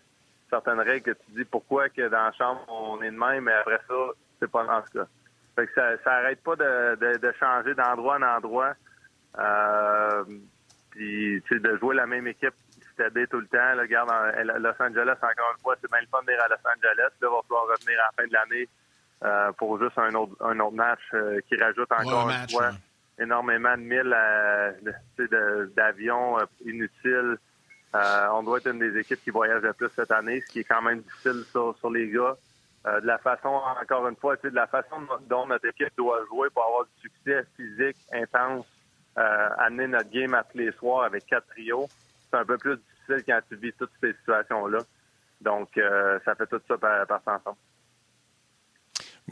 [0.49, 3.53] Certaines règles que tu dis pourquoi que dans la chambre, on est de même, mais
[3.53, 3.95] après ça,
[4.39, 5.07] c'est pas dans ce cas.
[5.55, 8.74] Fait que ça, ça arrête pas de, changer d'endroit en endroit.
[9.38, 10.24] Euh,
[10.91, 12.53] puis, de jouer la même équipe
[12.97, 13.76] c'était tout le temps.
[13.76, 14.10] Là, regarde,
[14.60, 16.97] Los Angeles, encore une fois, c'est bien le fun d'être à Los Angeles.
[16.97, 18.68] Là, il va falloir revenir à la fin de l'année
[19.57, 22.72] pour juste un autre, un autre match euh, qui rajoute encore une fois
[23.20, 24.15] énormément de milles
[25.76, 27.38] d'avions euh, inutiles.
[27.93, 30.63] on doit être une des équipes qui voyage le plus cette année, ce qui est
[30.63, 32.38] quand même difficile sur, sur les gars.
[32.86, 33.49] de la façon,
[33.82, 34.95] encore une fois, de la façon
[35.30, 38.65] dont notre équipe doit jouer pour avoir du succès physique intense,
[39.15, 41.89] amener notre game à tous les soirs avec quatre trios,
[42.32, 44.80] c'est un peu plus difficile quand tu vis toutes ces situations-là.
[45.41, 45.70] Donc,
[46.24, 47.57] ça fait tout ça par, par ensemble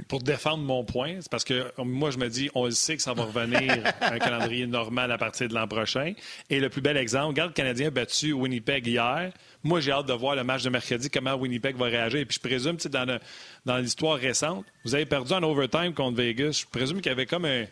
[0.07, 3.13] pour défendre mon point, c'est parce que moi, je me dis, on sait que ça
[3.13, 6.13] va revenir un calendrier normal à partir de l'an prochain.
[6.49, 9.31] Et le plus bel exemple, regarde le Canadien a battu Winnipeg hier.
[9.63, 12.19] Moi, j'ai hâte de voir le match de mercredi, comment Winnipeg va réagir.
[12.19, 13.19] Et puis, je présume, dans,
[13.65, 16.63] dans l'histoire récente, vous avez perdu en overtime contre Vegas.
[16.63, 17.65] Je présume qu'il y avait comme un.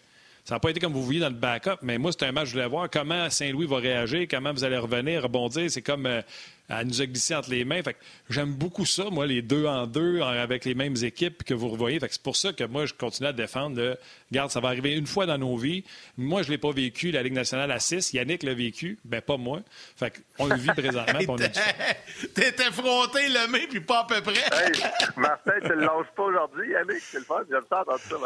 [0.43, 2.49] Ça n'a pas été comme vous vouliez dans le backup, mais moi, c'est un match,
[2.49, 5.71] je voulais voir comment Saint-Louis va réagir, comment vous allez revenir, rebondir.
[5.71, 6.21] C'est comme euh,
[6.69, 7.81] elle nous a glissé entre les mains.
[8.29, 11.99] j'aime beaucoup ça, moi, les deux en deux, avec les mêmes équipes que vous revoyez.
[12.09, 13.77] c'est pour ça que moi, je continue à défendre.
[13.77, 13.97] Le,
[14.31, 15.83] regarde, ça va arriver une fois dans nos vies.
[16.17, 18.13] Moi, je ne l'ai pas vécu, la Ligue nationale à 6.
[18.13, 19.61] Yannick l'a vécu, ben pas moi.
[19.95, 21.19] Fait on le vit présentement.
[21.27, 24.33] on T'es effronté le main, puis pas à peu près.
[24.33, 24.83] hey,
[25.15, 27.01] Martin, tu le lâches pas aujourd'hui, Yannick.
[27.01, 27.43] C'est le fun.
[27.49, 28.17] J'aime ça entendre ça,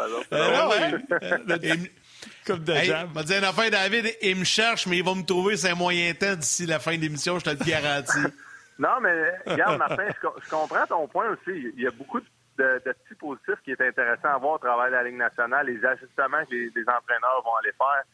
[2.58, 5.56] de hey, m'a dit une affaire, David, il me cherche, mais il va me trouver
[5.56, 8.34] c'est un moyen temps d'ici la fin de l'émission, je te le garantis.
[8.78, 11.72] non, mais regarde, Martin, je, comprends ton point aussi.
[11.76, 14.96] Il y a beaucoup de, petits positifs qui est intéressant à voir au travail de
[14.96, 18.04] la Ligue nationale, les ajustements que les, entraîneurs vont aller faire.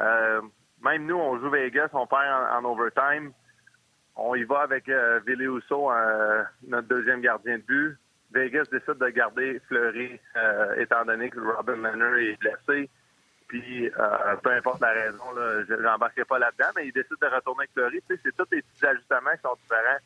[0.00, 0.40] Euh,
[0.82, 3.32] même nous, on joue Vegas, on perd en, overtime.
[4.16, 7.96] On y va avec euh, Ville euh, notre deuxième gardien de but.
[8.32, 12.88] Vegas décide de garder Fleury, euh, étant donné que Robin Manor est blessé.
[13.52, 15.24] Puis, euh, peu importe la raison,
[15.68, 18.02] je n'embarquerai pas là-dedans, mais il décide de retourner avec Fleury.
[18.08, 19.98] C'est tous les petits ajustements qui sont différents.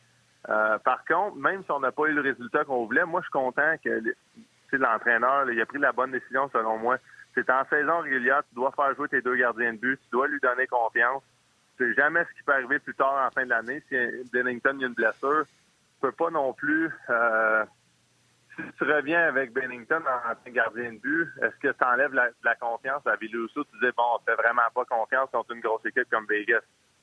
[0.49, 3.27] Euh, par contre, même si on n'a pas eu le résultat qu'on voulait, moi, je
[3.27, 6.97] suis content que l'entraîneur, il a pris la bonne décision, selon moi.
[7.35, 10.27] C'est en saison régulière, tu dois faire jouer tes deux gardiens de but, tu dois
[10.27, 11.23] lui donner confiance.
[11.77, 13.81] C'est jamais ce qui peut arriver plus tard en fin de l'année.
[13.87, 13.95] Si
[14.33, 17.63] Bennington a une blessure, tu peux pas non plus euh,
[18.57, 23.05] si tu reviens avec Bennington en gardien de but, est-ce que tu enlèves la, confiance?
[23.05, 23.63] À Villousso?
[23.65, 26.61] Tu disais, bon, on fait vraiment pas confiance contre une grosse équipe comme Vegas.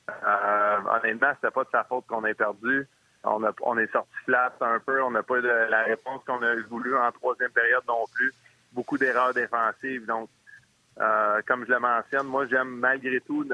[0.09, 2.87] Euh, honnêtement, c'était pas de sa faute qu'on ait perdu.
[3.23, 5.01] On, a, on est sorti flat un peu.
[5.01, 8.33] On n'a pas de la réponse qu'on a voulu en troisième période non plus.
[8.73, 10.05] Beaucoup d'erreurs défensives.
[10.05, 10.29] Donc,
[10.99, 13.47] euh, comme je le mentionne, moi, j'aime malgré tout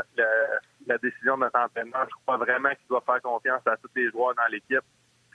[0.87, 2.07] la décision de notre entraîneur.
[2.09, 4.83] Je crois vraiment qu'il doit faire confiance à tous les joueurs dans l'équipe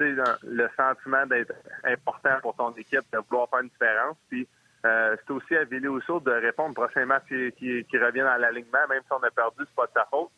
[0.04, 4.16] le sentiment d'être important pour ton équipe, de vouloir faire une différence.
[4.28, 4.48] Puis
[4.84, 8.86] euh, c'est aussi à Villy Rousseau de répondre prochain match qui, qui, revient dans l'alignement,
[8.88, 10.30] même si on a perdu, c'est pas de sa faute.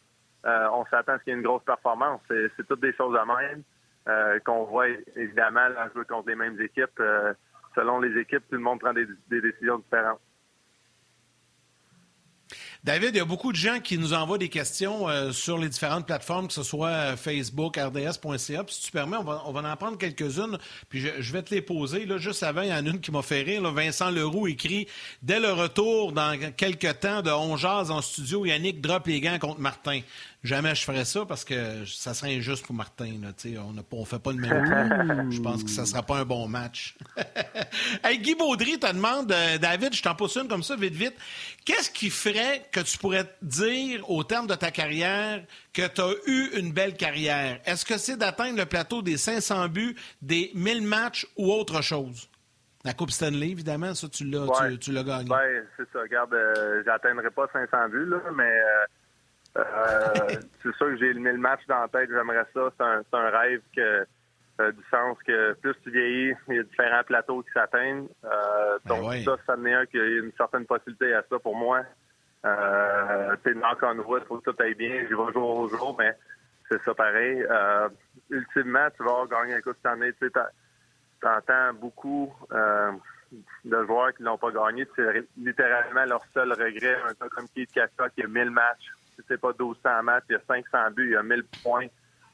[0.46, 2.20] Euh, on s'attend à ce qu'il y ait une grosse performance.
[2.28, 3.62] C'est toutes des choses à même
[4.08, 7.02] euh, qu'on voit évidemment en jouer contre les mêmes équipes.
[7.74, 10.20] selon les équipes, tout le monde prend des décisions différentes.
[12.84, 15.68] David, il y a beaucoup de gens qui nous envoient des questions euh, sur les
[15.68, 18.64] différentes plateformes, que ce soit euh, Facebook, RDS.ca.
[18.68, 20.58] si tu permets, on va, en prendre quelques-unes,
[20.88, 22.06] puis je, vais te les poser.
[22.06, 23.62] Là, juste avant, il y en a une qui m'a fait rire.
[23.72, 24.86] Vincent Leroux écrit
[25.22, 29.60] «Dès le retour, dans quelques temps, de On en studio, Yannick drop les gants contre
[29.60, 30.00] Martin.»
[30.44, 33.20] Jamais je ferais ça parce que ça serait injuste pour Martin.
[33.60, 36.46] on ne fait pas le même Je pense que ça ne sera pas un bon
[36.46, 36.96] match.
[38.04, 41.16] hey, Guy Baudry te demande, euh, David, je t'en pose une comme ça, vite, vite.
[41.64, 46.12] Qu'est-ce qui ferait que tu pourrais dire au terme de ta carrière que tu as
[46.26, 47.60] eu une belle carrière?
[47.64, 52.28] Est-ce que c'est d'atteindre le plateau des 500 buts, des 1000 matchs ou autre chose?
[52.84, 54.46] La Coupe Stanley, évidemment, ça, tu l'as,
[54.78, 55.28] tu, l'as gagné.
[55.28, 56.00] Oui, c'est ça.
[56.00, 58.86] Regarde, euh, j'atteindrai pas 500 buts, là, mais euh,
[60.62, 62.70] c'est sûr que j'ai le 1000 matchs dans la tête, j'aimerais ça.
[62.76, 64.06] C'est un, un, rêve que,
[64.60, 68.08] euh, du sens que plus tu vieillis, il y a différents plateaux qui s'atteignent.
[68.24, 71.38] Euh, ben donc ça, ça me un qu'il y a une certaine possibilité à ça
[71.38, 71.82] pour moi.
[72.44, 75.00] Euh, t'es knock on wood, faut que tout aille bien.
[75.08, 76.16] J'y vais jour au jour, mais
[76.70, 77.44] c'est ça pareil.
[77.48, 77.88] Euh,
[78.30, 80.12] ultimement, tu vas gagner un coup cette année.
[80.20, 80.30] Tu
[81.26, 82.92] entends beaucoup euh,
[83.64, 84.86] de joueurs qui n'ont pas gagné.
[84.94, 86.96] C'est littéralement leur seul regret.
[87.08, 88.88] Un peu comme Keith Kassa qui a 1000 matchs
[89.26, 91.86] c'est pas 1200 matchs, il y a 500 buts, il y a 1000 points,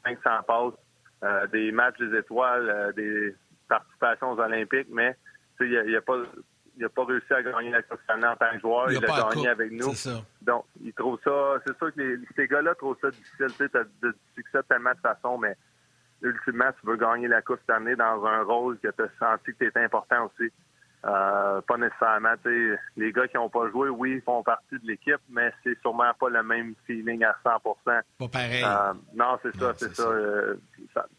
[0.04, 0.74] 500 passes,
[1.22, 3.34] euh, des matchs des étoiles, euh, des
[3.68, 5.16] participations aux Olympiques, mais
[5.60, 6.18] il n'a a pas
[6.76, 8.90] il a pas réussi à gagner la Coupe en tant que joueur.
[8.90, 9.92] Il, a, gagné avec nous.
[10.42, 11.60] Donc, il trouve ça.
[11.66, 13.46] C'est sûr que ces gars-là trouvent ça difficile.
[13.56, 15.56] Tu as du succès tellement de façon, mais
[16.22, 19.52] ultimement, tu veux gagner la Coupe cette année dans un rôle que tu as senti
[19.52, 20.50] que tu étais important aussi.
[21.06, 22.34] Euh, pas nécessairement,
[22.96, 26.30] les gars qui n'ont pas joué, oui, font partie de l'équipe, mais c'est sûrement pas
[26.30, 27.50] le même feeling à 100
[27.84, 28.64] Pas pareil.
[28.64, 30.02] Euh, non, c'est ça, c'est ça.
[30.04, 30.54] Euh,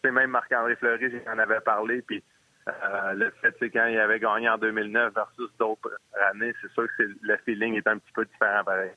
[0.03, 2.23] c'est même Marc-André Fleury, j'en avais parlé, puis
[3.13, 5.91] le fait, c'est quand il avait gagné en 2009 versus d'autres
[6.31, 8.91] années, c'est sûr que le feeling est un petit peu différent, pareil.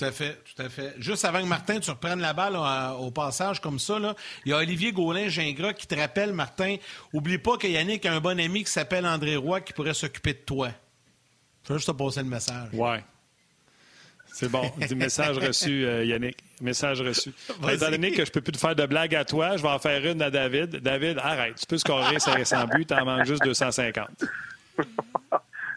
[0.00, 0.94] Tout à fait, tout à fait.
[0.98, 2.56] Juste avant que Martin, tu reprennes la balle
[2.98, 3.98] au passage comme ça,
[4.46, 6.76] il y a Olivier Gaulin-Gingras qui te rappelle, Martin,
[7.12, 10.32] oublie pas que Yannick a un bon ami qui s'appelle André Roy qui pourrait s'occuper
[10.32, 10.70] de toi.
[11.64, 12.70] Je veux juste te passer le message.
[12.72, 13.04] Ouais.
[14.32, 14.72] C'est bon.
[14.88, 16.38] Du message reçu, euh, Yannick.
[16.62, 17.34] Message reçu.
[17.70, 19.78] Étant donné que je peux plus te faire de blagues à toi, je vais en
[19.78, 20.76] faire une à David.
[20.76, 21.56] David, arrête.
[21.60, 24.08] Tu peux scorer 500 buts, t'en manques juste 250.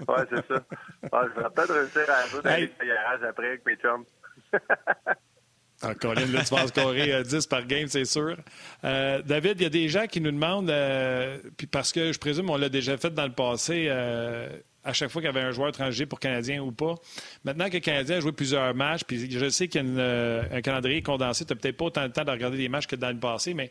[0.07, 0.63] Oui, c'est ça.
[1.03, 2.71] Je vais peut-être réussir à ajouter hey.
[2.79, 4.05] des après avec mes chums.
[5.85, 8.37] Ah, Colin, là, tu vas scorer 10 euh, par game, c'est sûr.
[8.85, 12.19] Euh, David, il y a des gens qui nous demandent, euh, puis parce que je
[12.19, 15.51] présume on l'a déjà fait dans le passé, à chaque fois qu'il y avait un
[15.51, 16.95] joueur étranger pour Canadien ou pas.
[17.43, 20.61] Maintenant que le Canadien a joué plusieurs matchs, puis je sais qu'il y a un
[20.61, 23.11] calendrier condensé, tu n'as peut-être pas autant de temps de regarder des matchs que dans
[23.11, 23.69] le passé, mais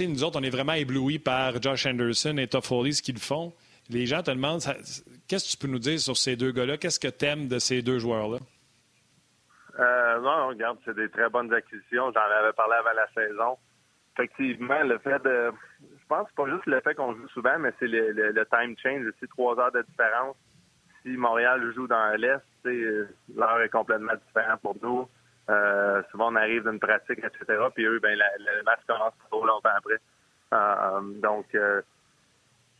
[0.00, 3.52] nous autres, on est vraiment éblouis par Josh Anderson et Toffoli, ce qu'ils font
[3.90, 4.60] les gens te demandent
[5.28, 6.76] qu'est-ce que tu peux nous dire sur ces deux gars-là?
[6.76, 8.38] Qu'est-ce que tu aimes de ces deux joueurs-là?
[9.78, 12.12] Euh, non, regarde, c'est des très bonnes acquisitions.
[12.12, 13.56] J'en avais parlé avant la saison.
[14.14, 15.52] Effectivement, le fait de.
[15.80, 19.28] Je pense pas juste le fait qu'on joue souvent, mais c'est le, time change, c'est
[19.28, 20.36] trois heures de différence.
[21.02, 25.08] Si Montréal joue dans l'Est, l'heure est complètement différente pour nous.
[25.50, 27.62] Euh, souvent, on arrive d'une pratique, etc.
[27.74, 30.00] Puis eux, ben, le match commence trop longtemps après.
[30.52, 31.46] Euh, donc,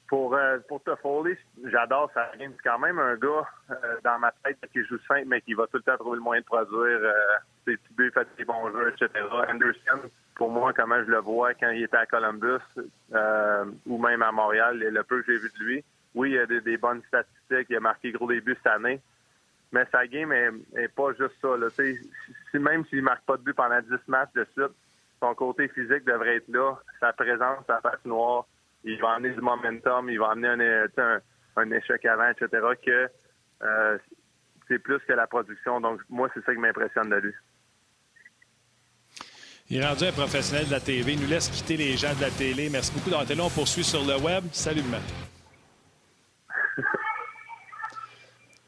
[0.09, 2.30] pour, euh, pour Toffoli, j'adore ça.
[2.36, 5.66] C'est quand même un gars euh, dans ma tête qui joue simple, mais qui va
[5.66, 7.12] tout le temps trouver le moyen de produire euh,
[7.66, 9.24] ses petits buts, faire des bons jeux, etc.
[9.48, 12.64] Anderson, pour moi, comment je le vois quand il était à Columbus
[13.12, 15.84] euh, ou même à Montréal, le peu que j'ai vu de lui,
[16.14, 19.00] oui, il a des, bonnes statistiques, il a marqué gros débuts cette année,
[19.72, 21.54] mais sa game est, pas juste ça.
[22.54, 24.74] Même s'il marque pas de but pendant 10 matchs de suite,
[25.20, 28.46] son côté physique devrait être là, sa présence, sa face noire,
[28.89, 30.89] il va amener du momentum, il va amener un,
[31.57, 32.49] un, échec avant, etc.,
[32.84, 33.09] que
[33.62, 33.99] euh,
[34.66, 35.78] c'est plus que la production.
[35.80, 37.34] Donc, moi, c'est ça qui m'impressionne de lui.
[39.70, 41.12] Il est rendu un professionnel de la TV.
[41.12, 42.70] Il nous laisse quitter les gens de la télé.
[42.70, 43.43] Merci beaucoup d'avoir été là.
[43.45, 44.45] On poursuit sur le web.
[44.53, 44.82] Salut.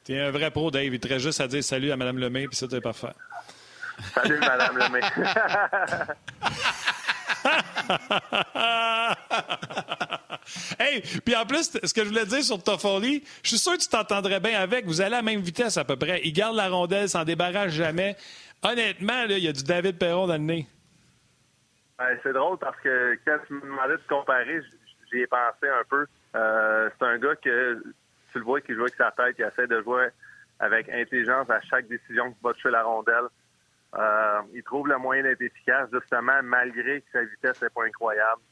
[0.05, 0.93] T'es un vrai pro, Dave.
[0.93, 3.15] Il te reste juste à dire salut à Mme Lemay, puis ça, t'es parfait.
[4.15, 5.01] Salut, Mme Lemay.
[10.79, 13.83] hey, puis en plus, ce que je voulais dire sur Toffoli, je suis sûr que
[13.83, 14.87] tu t'entendrais bien avec.
[14.87, 16.21] Vous allez à la même vitesse à peu près.
[16.25, 18.17] Il garde la rondelle, s'en débarrasse jamais.
[18.63, 20.67] Honnêtement, il y a du David Perron dans le nez.
[22.23, 24.61] c'est drôle parce que quand tu me demandais de comparer,
[25.11, 26.07] j'y ai pensé un peu.
[26.37, 27.83] Euh, c'est un gars que
[28.33, 30.09] tu le vois qui joue avec sa tête, qui essaie de jouer
[30.61, 33.29] avec intelligence à chaque décision qu'il va toucher la rondelle.
[33.97, 38.43] Euh, il trouve le moyen d'être efficace, justement, malgré que sa vitesse n'est pas incroyable.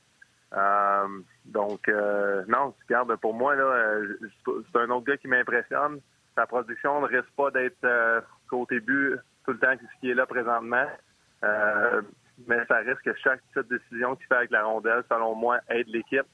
[0.55, 4.01] Euh, donc, euh, non, regarde, pour moi, là,
[4.44, 6.01] c'est un autre gars qui m'impressionne.
[6.36, 10.14] sa production ne risque pas d'être euh, côté but tout le temps ce qui est
[10.14, 10.86] là présentement.
[11.42, 12.03] Euh,
[12.46, 15.88] mais ça risque que chaque petite décision qu'il fait avec la rondelle, selon moi, aide
[15.88, 16.26] l'équipe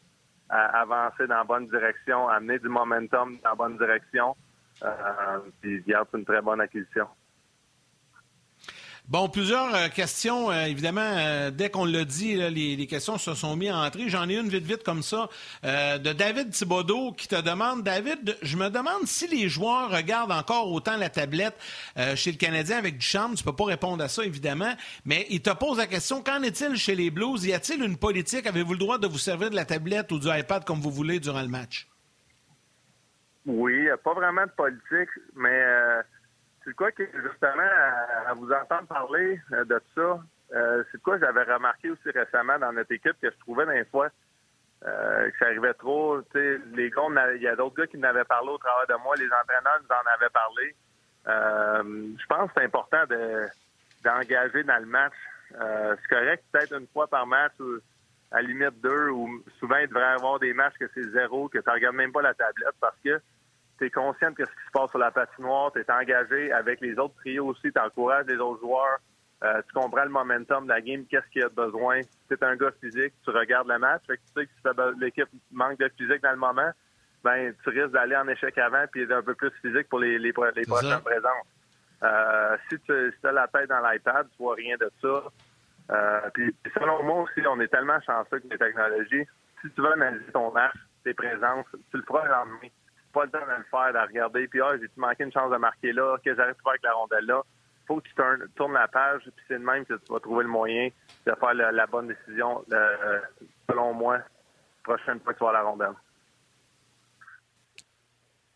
[0.50, 4.36] à avancer dans la bonne direction, à amener du momentum dans la bonne direction.
[4.82, 7.06] Euh, puis garde une très bonne acquisition.
[9.06, 10.50] Bon, plusieurs euh, questions.
[10.50, 14.08] Euh, évidemment, euh, dès qu'on l'a dit, les, questions se sont mises à entrer.
[14.08, 15.28] J'en ai une vite, vite comme ça,
[15.62, 20.72] de David Thibodeau qui te demande, David, je me demande si les joueurs regardent encore
[20.72, 21.54] autant la tablette
[22.14, 23.34] chez le Canadien avec Duchamp.
[23.34, 24.72] Tu peux pas répondre à ça, évidemment,
[25.04, 27.44] mais il te pose la question, qu'en est-il chez les Blues?
[27.44, 28.46] Y a-t-il une politique?
[28.46, 31.20] Avez-vous le droit de vous servir de la tablette ou du iPad comme vous voulez
[31.20, 31.88] durant le match?
[33.46, 35.62] Oui, pas vraiment de politique, mais
[36.64, 37.68] c'est quoi que, justement,
[38.26, 40.18] à, vous entendre parler euh, de ça,
[40.54, 44.08] euh, c'est quoi j'avais remarqué aussi récemment dans notre équipe que je trouvais des fois
[44.86, 46.20] euh, que ça arrivait trop.
[46.34, 49.26] Les gars, il y a d'autres gars qui m'avaient parlé au travers de moi, les
[49.26, 50.74] entraîneurs nous en avaient parlé.
[52.18, 53.04] je pense que c'est important
[54.04, 55.14] d'engager dans le match.
[55.50, 57.78] c'est correct peut-être une fois par match ou
[58.30, 61.58] à limite deux, ou souvent il devrait y avoir des matchs que c'est zéro, que
[61.58, 63.20] tu regardes même pas la tablette parce que
[63.78, 66.80] tu es conscient de ce qui se passe sur la patinoire, tu es engagé avec
[66.80, 68.98] les autres trios aussi, tu encourages les autres joueurs,
[69.42, 72.02] euh, tu comprends le momentum de la game, qu'est-ce qu'il y a de besoin.
[72.02, 74.92] Si tu es un gars physique, tu regardes le match, fait que tu sais que
[74.94, 76.70] si l'équipe manque de physique dans le moment,
[77.22, 80.32] ben tu risques d'aller en échec avant puis un peu plus physique pour les, les,
[80.32, 81.46] les prochaines présences.
[82.02, 85.22] Euh, si tu as la tête dans l'iPad, tu vois rien de ça.
[85.90, 89.24] Euh, puis selon moi aussi, on est tellement chanceux que les technologies.
[89.62, 92.68] Si tu veux analyser ton match, tes présences, tu le feras le lendemain
[93.14, 95.56] pas le temps de le faire, de regarder, puis ah, j'ai-tu manqué une chance de
[95.56, 97.42] marquer là, que j'arrive pas avec la rondelle là.
[97.86, 98.14] faut que tu
[98.56, 100.88] tournes, la page, puis c'est de même que tu vas trouver le moyen
[101.26, 103.20] de faire la bonne décision, euh,
[103.70, 104.18] selon moi,
[104.82, 105.94] prochaine fois que tu vas la rondelle.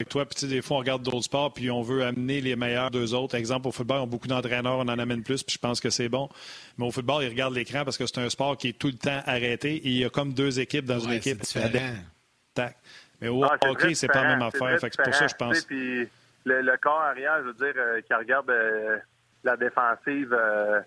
[0.01, 2.93] Avec toi, puis des fois, on regarde d'autres sports, puis on veut amener les meilleurs
[2.93, 3.35] d'eux autres.
[3.35, 5.91] Exemple, au football, on a beaucoup d'entraîneurs, on en amène plus, puis je pense que
[5.91, 6.29] c'est bon.
[6.77, 8.97] Mais au football, ils regardent l'écran parce que c'est un sport qui est tout le
[8.97, 11.43] temps arrêté et il y a comme deux équipes dans une équipe.
[13.21, 14.79] Mais au ah, hockey, c'est pas la même affaire.
[14.81, 15.65] C'est pour ça je pense.
[15.65, 16.09] Puis
[16.45, 18.99] le, corps arrière, je veux dire, euh, qui regarde euh,
[19.45, 20.81] la défensive euh,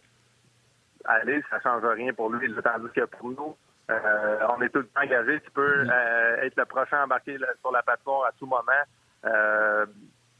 [1.05, 2.53] aller, ça ne change rien pour lui.
[2.63, 3.55] Tandis que pour nous,
[3.89, 5.41] on est tout le temps engagé.
[5.41, 6.43] Tu peux mm-hmm.
[6.43, 9.85] être le prochain à embarquer sur la plateforme à tout moment.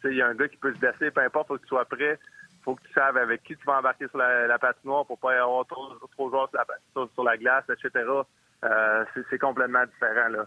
[0.05, 1.67] il y a un gars qui peut se blesser, peu importe, il faut que tu
[1.67, 2.19] sois prêt.
[2.59, 5.33] Il faut que tu saches avec qui tu vas embarquer sur la, patinoire pour pas
[5.33, 8.05] y avoir trop, trop de joueurs sur la, sur la glace, etc.
[9.29, 10.29] c'est complètement différent.
[10.29, 10.45] Là.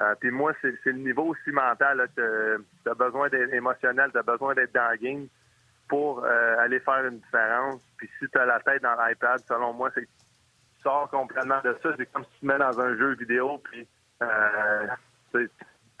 [0.00, 2.08] Euh, puis moi, c'est le niveau aussi mental.
[2.16, 5.26] Tu as besoin d'être émotionnel, tu besoin d'être dans le game
[5.88, 7.82] pour euh, aller faire une différence.
[7.96, 11.76] Puis si tu as la tête dans l'iPad, selon moi, c'est tu sors complètement de
[11.82, 11.90] ça.
[11.98, 13.86] C'est comme si tu te mets dans un jeu vidéo, puis
[14.22, 14.86] euh,
[15.34, 15.50] tu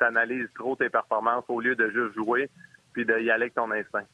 [0.00, 2.48] analyses trop tes performances au lieu de juste jouer,
[2.94, 4.04] puis d'y aller avec ton instinct.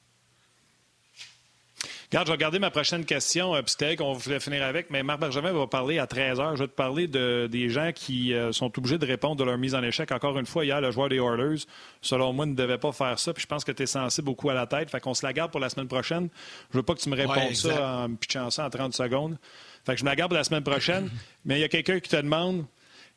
[2.11, 5.21] Regarde, je vais regarder ma prochaine question, euh, puis qu'on voulait finir avec, mais Marc
[5.21, 6.55] Bergevin va parler à 13 h.
[6.55, 9.59] Je vais te parler de, des gens qui euh, sont obligés de répondre de leur
[9.59, 10.13] mise en échec.
[10.13, 11.65] Encore une fois, hier, le joueur des Oilers,
[12.03, 14.49] selon moi, ne devait pas faire ça, puis je pense que tu es sensible beaucoup
[14.51, 14.89] à la tête.
[14.91, 16.29] Fait qu'on se la garde pour la semaine prochaine.
[16.71, 19.37] Je veux pas que tu me répondes ça en me pitchant ça en 30 secondes.
[19.85, 21.11] Fait que je me la garde pour la semaine prochaine.
[21.45, 22.67] mais il y a quelqu'un qui te demande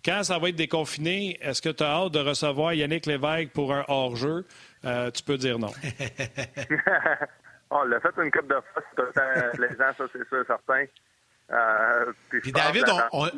[0.04, 3.74] quand ça va être déconfiné, est-ce que tu as hâte de recevoir Yannick Lévesque pour
[3.74, 4.46] un hors-jeu?
[4.86, 5.72] Euh, tu peux dire non.
[7.72, 10.86] On l'a fait une coupe de fois, c'est tout le plaisant, ça, c'est sûr, certain.
[11.52, 13.30] Euh, puis, David, on,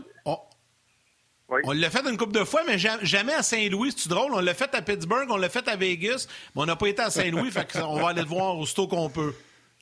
[1.63, 3.93] on, l'a fait une coupe de fois, mais jamais à Saint-Louis.
[3.95, 4.33] C'est drôle?
[4.33, 7.01] On l'a fait à Pittsburgh, on l'a fait à Vegas, mais on n'a pas été
[7.01, 7.51] à Saint-Louis.
[7.51, 9.33] fait on va aller le voir aussitôt qu'on peut.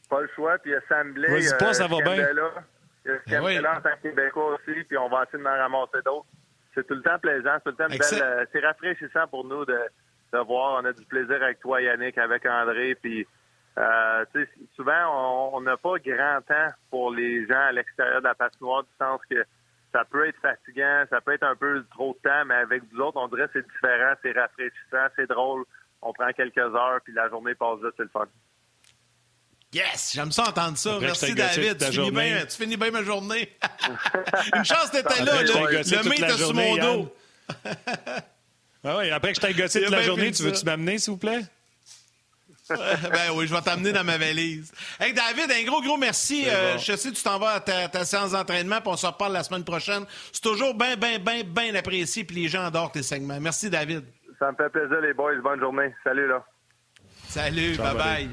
[0.09, 0.57] Pas le choix.
[0.59, 1.27] Puis il y a Sam Blay.
[1.27, 2.15] Vas-y, pas, ça va bien.
[3.05, 5.43] Il y a Scandella ben en tant que Québécois aussi, puis on va essayer de
[5.43, 6.27] m'en ramasser d'autres.
[6.75, 8.21] C'est tout le temps plaisant, c'est tout le temps belle.
[8.21, 9.79] Euh, c'est rafraîchissant pour nous de,
[10.33, 10.81] de voir.
[10.81, 13.25] On a du plaisir avec toi, Yannick, avec André, puis
[13.77, 14.25] euh,
[14.75, 18.89] souvent, on n'a pas grand temps pour les gens à l'extérieur de la patinoire, du
[18.99, 19.45] sens que
[19.93, 22.99] ça peut être fatigant, ça peut être un peu trop de temps, mais avec vous
[22.99, 25.63] autres, on dirait que c'est différent, c'est rafraîchissant, c'est drôle.
[26.01, 28.27] On prend quelques heures, puis la journée passe vite, c'est le fun.
[29.71, 30.97] Yes, j'aime ça entendre ça.
[30.99, 31.77] Merci David.
[31.77, 33.55] Tu finis, bien, tu finis, bien, ma journée.
[34.55, 35.43] Une chance d'être là.
[35.43, 37.15] Le, le était sur mon dos.
[38.83, 41.19] ah oui, après que je t'ai gossé toute la journée, tu veux-tu m'amener, s'il vous
[41.19, 41.41] plaît?
[43.11, 44.71] ben oui, je vais t'amener dans ma valise.
[44.99, 46.47] Hey David, un gros, gros merci.
[46.47, 49.33] Euh, je sais que tu t'en vas à ta, séance d'entraînement, puis on se reparle
[49.33, 50.05] la semaine prochaine.
[50.31, 53.39] C'est toujours bien, bien, bien, bien apprécié, puis les gens adorent tes segments.
[53.39, 54.05] Merci, David.
[54.37, 55.35] Ça me fait plaisir, les boys.
[55.41, 55.93] Bonne journée.
[56.03, 56.45] Salut, là.
[57.29, 58.27] Salut, bye-bye.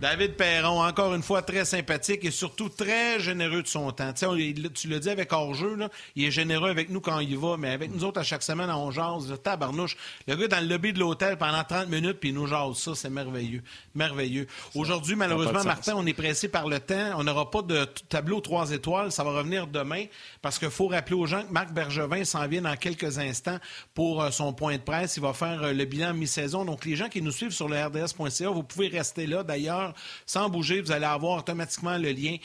[0.00, 4.12] David Perron, encore une fois, très sympathique et surtout très généreux de son temps.
[4.12, 5.78] tu le dis avec hors-jeu,
[6.16, 8.68] il est généreux avec nous quand il va, mais avec nous autres, à chaque semaine,
[8.68, 9.32] on jase.
[9.40, 9.96] Tabarnouche.
[10.26, 12.92] Le gars dans le lobby de l'hôtel pendant 30 minutes, puis il nous jase ça.
[12.96, 13.62] C'est merveilleux.
[13.94, 14.48] Merveilleux.
[14.74, 17.12] Aujourd'hui, malheureusement, Martin, on est pressé par le temps.
[17.18, 19.12] On n'aura pas de tableau 3 étoiles.
[19.12, 20.06] Ça va revenir demain
[20.42, 23.58] parce qu'il faut rappeler aux gens que Marc Bergevin s'en vient dans quelques instants
[23.94, 25.16] pour euh, son point de presse.
[25.16, 26.64] Il va faire euh, le bilan mi-saison.
[26.64, 29.42] Donc, les gens qui nous suivent sur le RDS.ca, vous pouvez rester là.
[29.42, 29.94] D'ailleurs,
[30.26, 32.36] sans bouger, vous allez avoir automatiquement le lien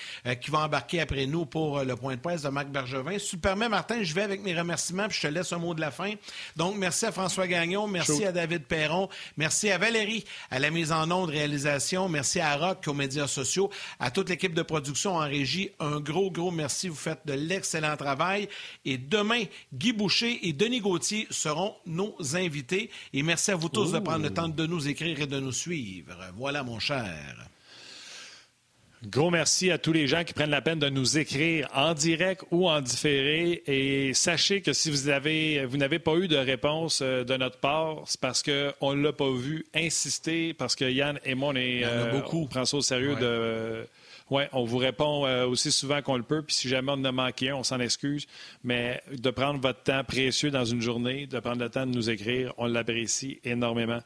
[0.42, 3.18] qui va embarquer après nous pour le point de presse de Marc Bergevin.
[3.20, 5.82] Si tu Martin, je vais avec mes remerciements puis je te laisse un mot de
[5.82, 6.14] la fin.
[6.56, 10.92] Donc, merci à François Gagnon, merci à David Perron, merci à Valérie à la mise
[10.92, 13.70] en onde, réalisation, merci à Rock aux médias sociaux,
[14.00, 15.72] à toute l'équipe de production en régie.
[15.80, 16.90] Un gros, gros merci.
[16.90, 18.48] Vous faites de l'excellent travail.
[18.84, 19.44] Et demain,
[19.74, 22.90] Guy Boucher et Denis Gauthier seront nos invités.
[23.14, 25.52] Et merci à vous tous de prendre le temps de nous écrire et de nous
[25.52, 25.85] suivre.
[26.36, 27.36] Voilà, mon cher.
[29.08, 32.44] Gros merci à tous les gens qui prennent la peine de nous écrire en direct
[32.50, 33.62] ou en différé.
[33.68, 37.60] Et sachez que si vous avez, vous n'avez pas eu de réponse euh, de notre
[37.60, 39.66] part, c'est parce qu'on ne l'a pas vu.
[39.76, 42.44] insister parce que Yann et moi, on, est, euh, beaucoup.
[42.44, 43.86] on prend ça au sérieux de.
[44.32, 46.42] Oui, on vous répond euh, aussi souvent qu'on le peut.
[46.42, 48.26] Puis si jamais on en a manqué un, on s'en excuse.
[48.64, 52.10] Mais de prendre votre temps précieux dans une journée, de prendre le temps de nous
[52.10, 54.00] écrire, on l'apprécie énormément.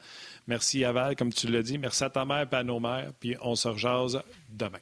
[0.46, 1.78] Merci Aval, comme tu l'as dit.
[1.78, 3.12] Merci à ta mère et à nos mères.
[3.18, 4.80] Puis on se rejase demain.